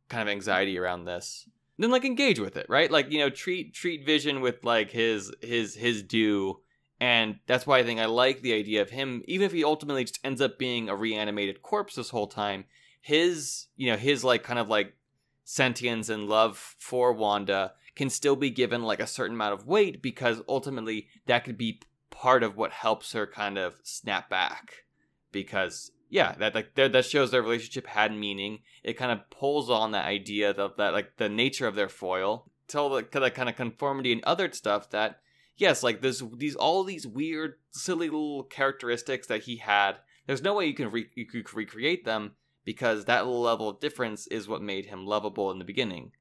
[0.08, 1.48] kind of anxiety around this
[1.78, 2.90] then like engage with it right?
[2.90, 6.60] Like you know treat treat vision with like his his his due.
[7.00, 10.04] And that's why i think i like the idea of him even if he ultimately
[10.04, 12.64] just ends up being a reanimated corpse this whole time
[13.00, 14.94] his you know his like kind of like
[15.42, 20.00] sentience and love for wanda can still be given like a certain amount of weight
[20.00, 21.80] because ultimately that could be
[22.10, 24.84] part of what helps her kind of snap back
[25.32, 28.58] because yeah, that like that shows their relationship had meaning.
[28.84, 32.50] It kind of pulls on that idea of that like the nature of their foil,
[32.68, 35.20] tell the, the kind of conformity and other stuff that
[35.56, 40.00] yes, like this these all these weird silly little characteristics that he had.
[40.26, 42.32] There's no way you can re- you could recreate them
[42.66, 46.12] because that level of difference is what made him lovable in the beginning.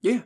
[0.00, 0.22] Yeah.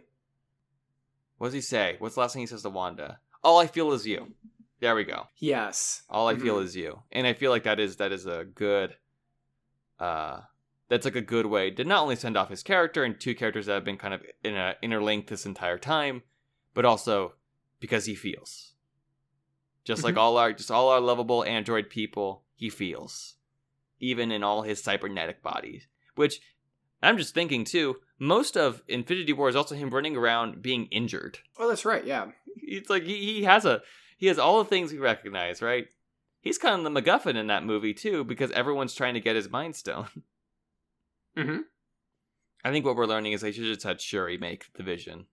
[1.38, 1.96] What does he say?
[1.98, 3.20] What's the last thing he says to Wanda?
[3.42, 4.34] All I feel is you.
[4.80, 5.26] There we go.
[5.36, 6.02] Yes.
[6.08, 6.42] All I mm-hmm.
[6.42, 7.02] feel is you.
[7.10, 8.94] And I feel like that is that is a good
[9.98, 10.40] uh
[10.88, 13.66] that's like a good way to not only send off his character and two characters
[13.66, 16.22] that have been kind of in a interlinked this entire time,
[16.74, 17.34] but also
[17.80, 18.72] because he feels.
[19.84, 20.06] Just mm-hmm.
[20.06, 23.34] like all our just all our lovable android people, he feels.
[24.00, 25.88] Even in all his cybernetic bodies.
[26.14, 26.40] Which
[27.02, 31.38] I'm just thinking too, most of Infinity War is also him running around being injured.
[31.58, 32.26] Oh, that's right, yeah.
[32.56, 33.82] It's like he, he has a
[34.18, 35.86] he has all the things we recognize, right?
[36.40, 39.48] He's kind of the MacGuffin in that movie too, because everyone's trying to get his
[39.48, 40.08] Mind Stone.
[41.38, 41.60] mm-hmm.
[42.64, 45.26] I think what we're learning is they should have just had Shuri make the Vision.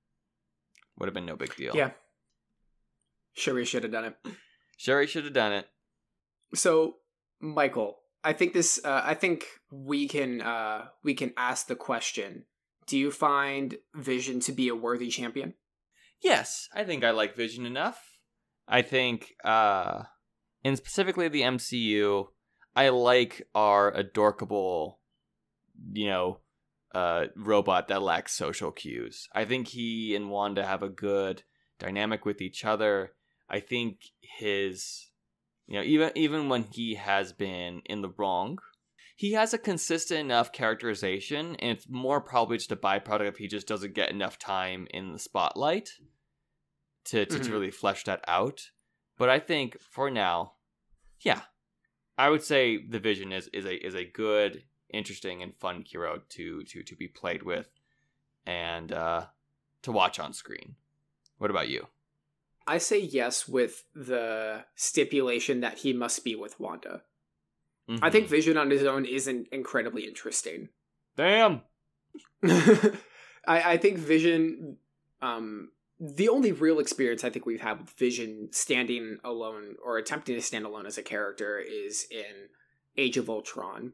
[0.97, 1.75] Would have been no big deal.
[1.75, 1.91] Yeah.
[3.33, 4.15] Shuri should have done it.
[4.77, 5.67] Shuri should have done it.
[6.53, 6.97] So,
[7.41, 8.79] Michael, I think this.
[8.83, 10.41] Uh, I think we can.
[10.41, 12.45] Uh, we can ask the question:
[12.87, 15.55] Do you find Vision to be a worthy champion?
[16.21, 18.14] Yes, I think I like Vision enough.
[18.67, 20.03] I think, uh,
[20.63, 22.27] and specifically the MCU,
[22.75, 24.99] I like our adorkable,
[25.93, 26.39] you know,
[26.93, 29.27] uh, robot that lacks social cues.
[29.33, 31.43] I think he and Wanda have a good
[31.77, 33.13] dynamic with each other.
[33.49, 35.09] I think his,
[35.67, 38.57] you know, even even when he has been in the wrong,
[39.15, 43.47] he has a consistent enough characterization, and it's more probably just a byproduct if he
[43.47, 45.91] just doesn't get enough time in the spotlight
[47.05, 47.43] to to, Mhm.
[47.45, 48.71] to really flesh that out.
[49.17, 50.53] But I think for now,
[51.21, 51.43] yeah,
[52.17, 56.21] I would say the Vision is is a is a good, interesting, and fun hero
[56.29, 57.69] to to to be played with,
[58.45, 59.27] and uh,
[59.83, 60.75] to watch on screen.
[61.37, 61.87] What about you?
[62.67, 67.03] I say yes with the stipulation that he must be with Wanda.
[68.01, 68.29] I think Mhm.
[68.29, 70.69] Vision on his own isn't incredibly interesting.
[71.15, 71.61] damn.
[72.43, 74.77] I, I think Vision,
[75.21, 80.35] um, the only real experience I think we've had with Vision standing alone or attempting
[80.35, 82.49] to stand alone as a character is in
[82.97, 83.93] Age of Ultron.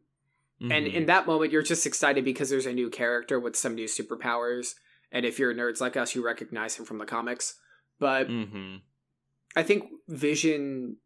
[0.60, 0.94] And Mhm.
[0.94, 4.76] in that moment, you're just excited because there's a new character with some new superpowers.
[5.12, 7.60] And if you're nerds like us, you recognize him from the comics.
[7.98, 8.82] But Mhm.
[9.56, 10.98] I think Vision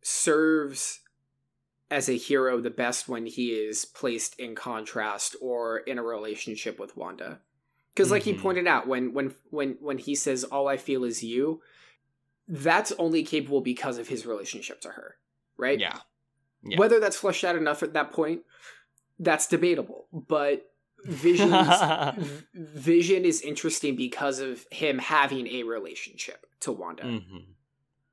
[0.00, 1.00] serves
[1.90, 6.78] as a hero the best when he is placed in contrast or in a relationship
[6.78, 7.42] with Wanda.
[7.96, 8.40] Because like he Mhm.
[8.42, 11.62] pointed out when when when when he says all I feel is you,
[12.46, 15.16] that's only capable because of his relationship to her,
[15.56, 15.80] right?
[15.80, 16.00] yeah.
[16.62, 16.78] Yeah.
[16.78, 18.42] Whether that's fleshed out enough at that point,
[19.18, 20.08] that's debatable.
[20.12, 20.70] But
[21.04, 21.70] Vision's
[22.54, 27.38] Vision is interesting because of him having a relationship to Wanda hmm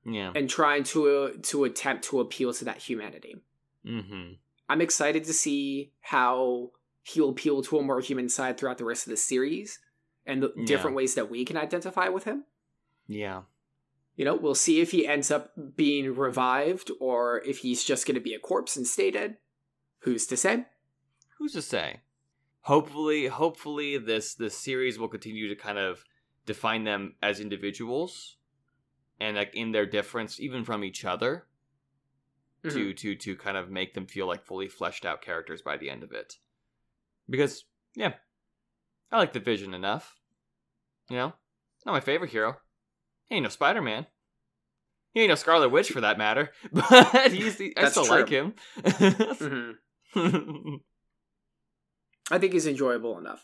[0.05, 0.31] Yeah.
[0.36, 3.41] and trying to uh, to attempt to appeal to that humanity.
[3.86, 4.34] hmm
[4.69, 6.71] I'm excited to see how
[7.03, 9.79] he'll appeal to a more human side throughout the rest of the series
[10.25, 10.65] and the Yeah.
[10.65, 12.45] different ways that we can identify with him.
[13.07, 13.43] Yeah.
[14.15, 18.15] You know, we'll see if he ends up being revived or if he's just going
[18.15, 19.37] to be a corpse and stay dead.
[19.99, 20.65] Who's to say?
[21.37, 22.01] Who's to say?
[22.61, 26.05] Hopefully, hopefully this this series will continue to kind of
[26.45, 28.37] define them as individuals
[29.19, 31.47] and like in their difference even from each other
[32.63, 32.77] Mm-hmm.
[32.77, 35.89] to to to kind of make them feel like fully fleshed out characters by the
[35.89, 36.37] end of it.
[37.30, 37.63] Because
[37.95, 38.13] yeah,
[39.11, 40.15] I like the Vision enough.
[41.09, 41.34] You know,
[41.86, 42.57] not my favorite hero.
[43.28, 44.07] He ain't no Spider Man.
[45.11, 46.51] He ain't no Scarlet Witch for that matter.
[46.71, 48.15] But he's I still true.
[48.15, 48.53] like him.
[48.84, 49.76] Mhm.
[52.32, 53.43] I think he's enjoyable enough,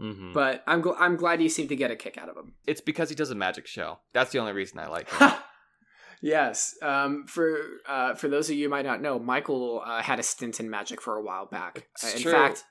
[0.00, 0.32] Mhm.
[0.34, 2.54] but I'm gl- I'm glad you seem to get a kick out of him.
[2.66, 4.00] It's because he does a magic show.
[4.12, 5.30] That's the only reason I like him.
[6.22, 6.76] yes.
[6.82, 7.58] Um, for
[7.88, 10.68] uh, for those of you who might not know, Michael uh, had a stint in
[10.70, 11.88] magic for a while back.
[12.04, 12.64] Uh, in fact,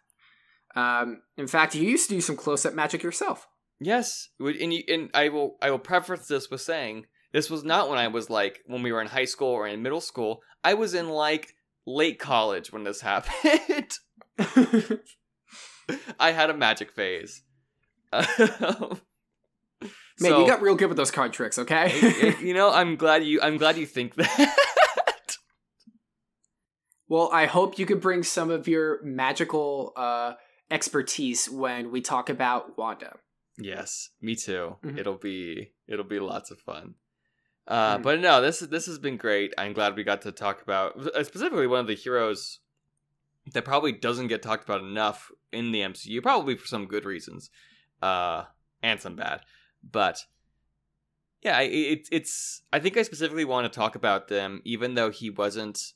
[0.77, 3.47] um, in fact, you used to do some close up magic yourself.
[3.79, 7.89] yes, and you, and I will I will preface this with saying this was not
[7.89, 10.41] when I was like when we were in high school or in middle school.
[10.63, 11.55] I was in like
[11.87, 13.91] late college when this happened.
[16.19, 17.41] I had a magic phase.
[20.19, 21.57] Man, so, you got real good with those card tricks.
[21.57, 22.35] Okay.
[22.41, 25.37] you know, I'm glad you I'm glad you think that.
[27.07, 30.33] well, I hope you could bring some of your magical uh,
[30.69, 33.17] expertise when we talk about Wanda.
[33.57, 34.77] Yes, me too.
[34.83, 34.99] Mhm.
[34.99, 36.95] It'll be it'll be lots of fun.
[37.67, 38.03] Uh, Mhm.
[38.03, 39.53] But no, this this has been great.
[39.57, 42.59] I'm glad we got to talk about uh, specifically one of the heroes
[43.53, 47.49] that probably doesn't get talked about enough in the MCU, probably for some good reasons,
[48.01, 48.43] uh,
[48.83, 49.41] and some bad.
[49.81, 50.25] But
[51.41, 52.61] yeah, it, it's.
[52.73, 55.93] I think I specifically want to talk about them, even though he wasn't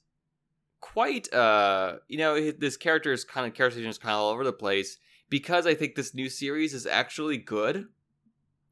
[0.81, 1.31] quite.
[1.33, 4.51] Uh, you know, this character is kind of characterization is kind of all over the
[4.53, 4.97] place
[5.29, 7.85] because I think this new series is actually good.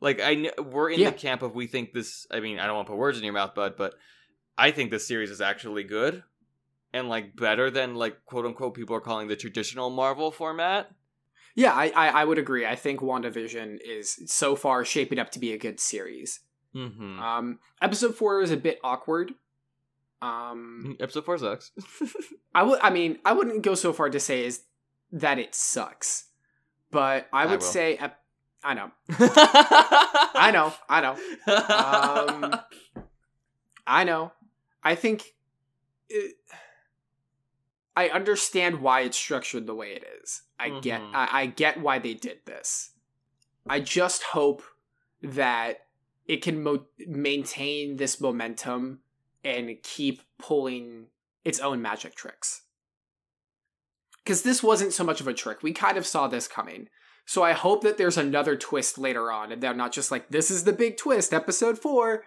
[0.02, 1.12] Like I, kn- we're in Yeah.
[1.12, 2.28] the camp of we think this.
[2.32, 3.94] I mean, I don't want to put words in your mouth, bud, but
[4.58, 6.24] I think this series is actually good
[6.94, 10.92] and like better than like quote unquote people are calling the traditional Marvel format.
[11.56, 12.66] Yeah, I, I I would agree.
[12.66, 16.40] I think WandaVision is so far shaping up to be a good series.
[16.76, 17.20] Mm-hmm.
[17.20, 19.34] Um, episode four is a bit awkward.
[20.22, 21.72] Um, Episode four sucks.
[22.56, 22.80] I would.
[22.82, 24.64] I mean, I wouldn't go so far to say is
[25.12, 26.26] that it sucks,
[26.92, 27.66] but I I would will.
[27.68, 28.20] say ep-
[28.64, 31.16] I know, I I know, I know,
[31.48, 32.60] Um,
[33.88, 34.34] I know.
[34.84, 35.34] I think
[36.10, 36.36] it,
[37.96, 40.42] I understand why it's structured the way it is.
[40.60, 41.02] I get.
[41.02, 41.12] Mhm.
[41.14, 42.92] I, I get why they did this.
[43.68, 44.64] I just hope
[45.22, 45.86] that
[46.28, 49.00] it can mo- maintain this momentum
[49.44, 51.08] and keep pulling
[51.44, 52.64] its own magic tricks.
[54.24, 55.64] Because this wasn't so much of a trick.
[55.64, 56.90] We kind of saw this coming.
[57.26, 60.50] So I hope that there's another twist later on, and they're not just like, this
[60.50, 62.24] is the big twist, episode four.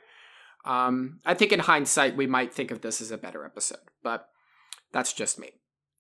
[0.65, 4.29] Um, I think in hindsight, we might think of this as a better episode, but
[4.93, 5.51] that's just me.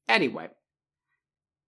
[0.09, 0.51] Anyway,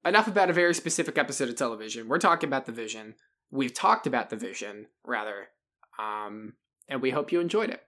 [0.04, 2.08] enough about a very specific episode of television.
[2.08, 3.14] We're talking about the vision.
[3.50, 5.48] We've talked about the vision, rather.
[5.98, 6.54] Um,
[6.88, 7.82] and we hope you enjoyed it.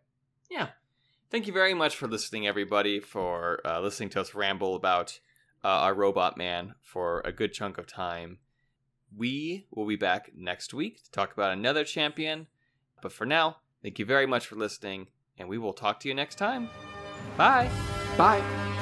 [0.50, 0.68] Yeah.
[1.30, 5.18] Thank you very much for listening, everybody, for uh, listening to us ramble about
[5.64, 8.38] uh, our robot man for a good chunk of time.
[9.14, 12.46] We will be back next week to talk about another champion.
[13.02, 16.14] But for now, thank you very much for listening, and we will talk to you
[16.14, 16.68] next time.
[17.36, 17.70] Bye.
[18.16, 18.75] Bye.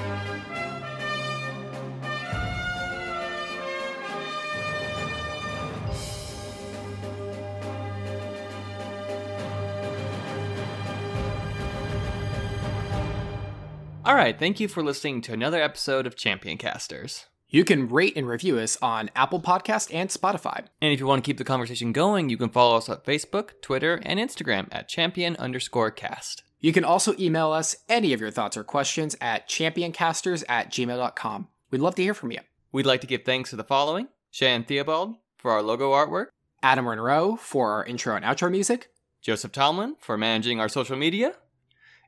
[14.06, 17.24] All right, thank you for listening to another episode of Champion Casters.
[17.48, 20.66] You can rate and review us on Apple Podcast and Spotify.
[20.82, 23.62] And if you want to keep the conversation going, you can follow us on Facebook,
[23.62, 26.42] Twitter, and Instagram at champion underscore cast.
[26.60, 31.48] You can also email us any of your thoughts or questions at championcasters at gmail.com.
[31.70, 32.40] We'd love to hear from you.
[32.72, 36.26] We'd like to give thanks to the following Shan Theobald for our logo artwork,
[36.62, 38.90] Adam Monroe for our intro and outro music,
[39.22, 41.36] Joseph Tomlin for managing our social media,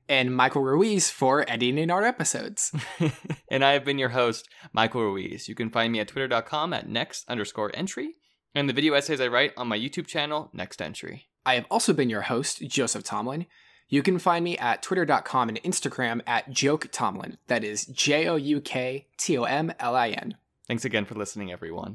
[0.09, 2.73] and Michael Ruiz for editing our episodes.
[3.51, 5.49] and I have been your host, Michael Ruiz.
[5.49, 8.15] You can find me at twitter.com at next underscore entry,
[8.55, 11.29] and the video essays I write on my YouTube channel, Next Entry.
[11.45, 13.47] I have also been your host, Joseph Tomlin.
[13.89, 17.39] You can find me at twitter.com and Instagram at Jouk Tomlin.
[17.47, 20.37] That is J O U K T O M L I N.
[20.67, 21.95] Thanks again for listening, everyone.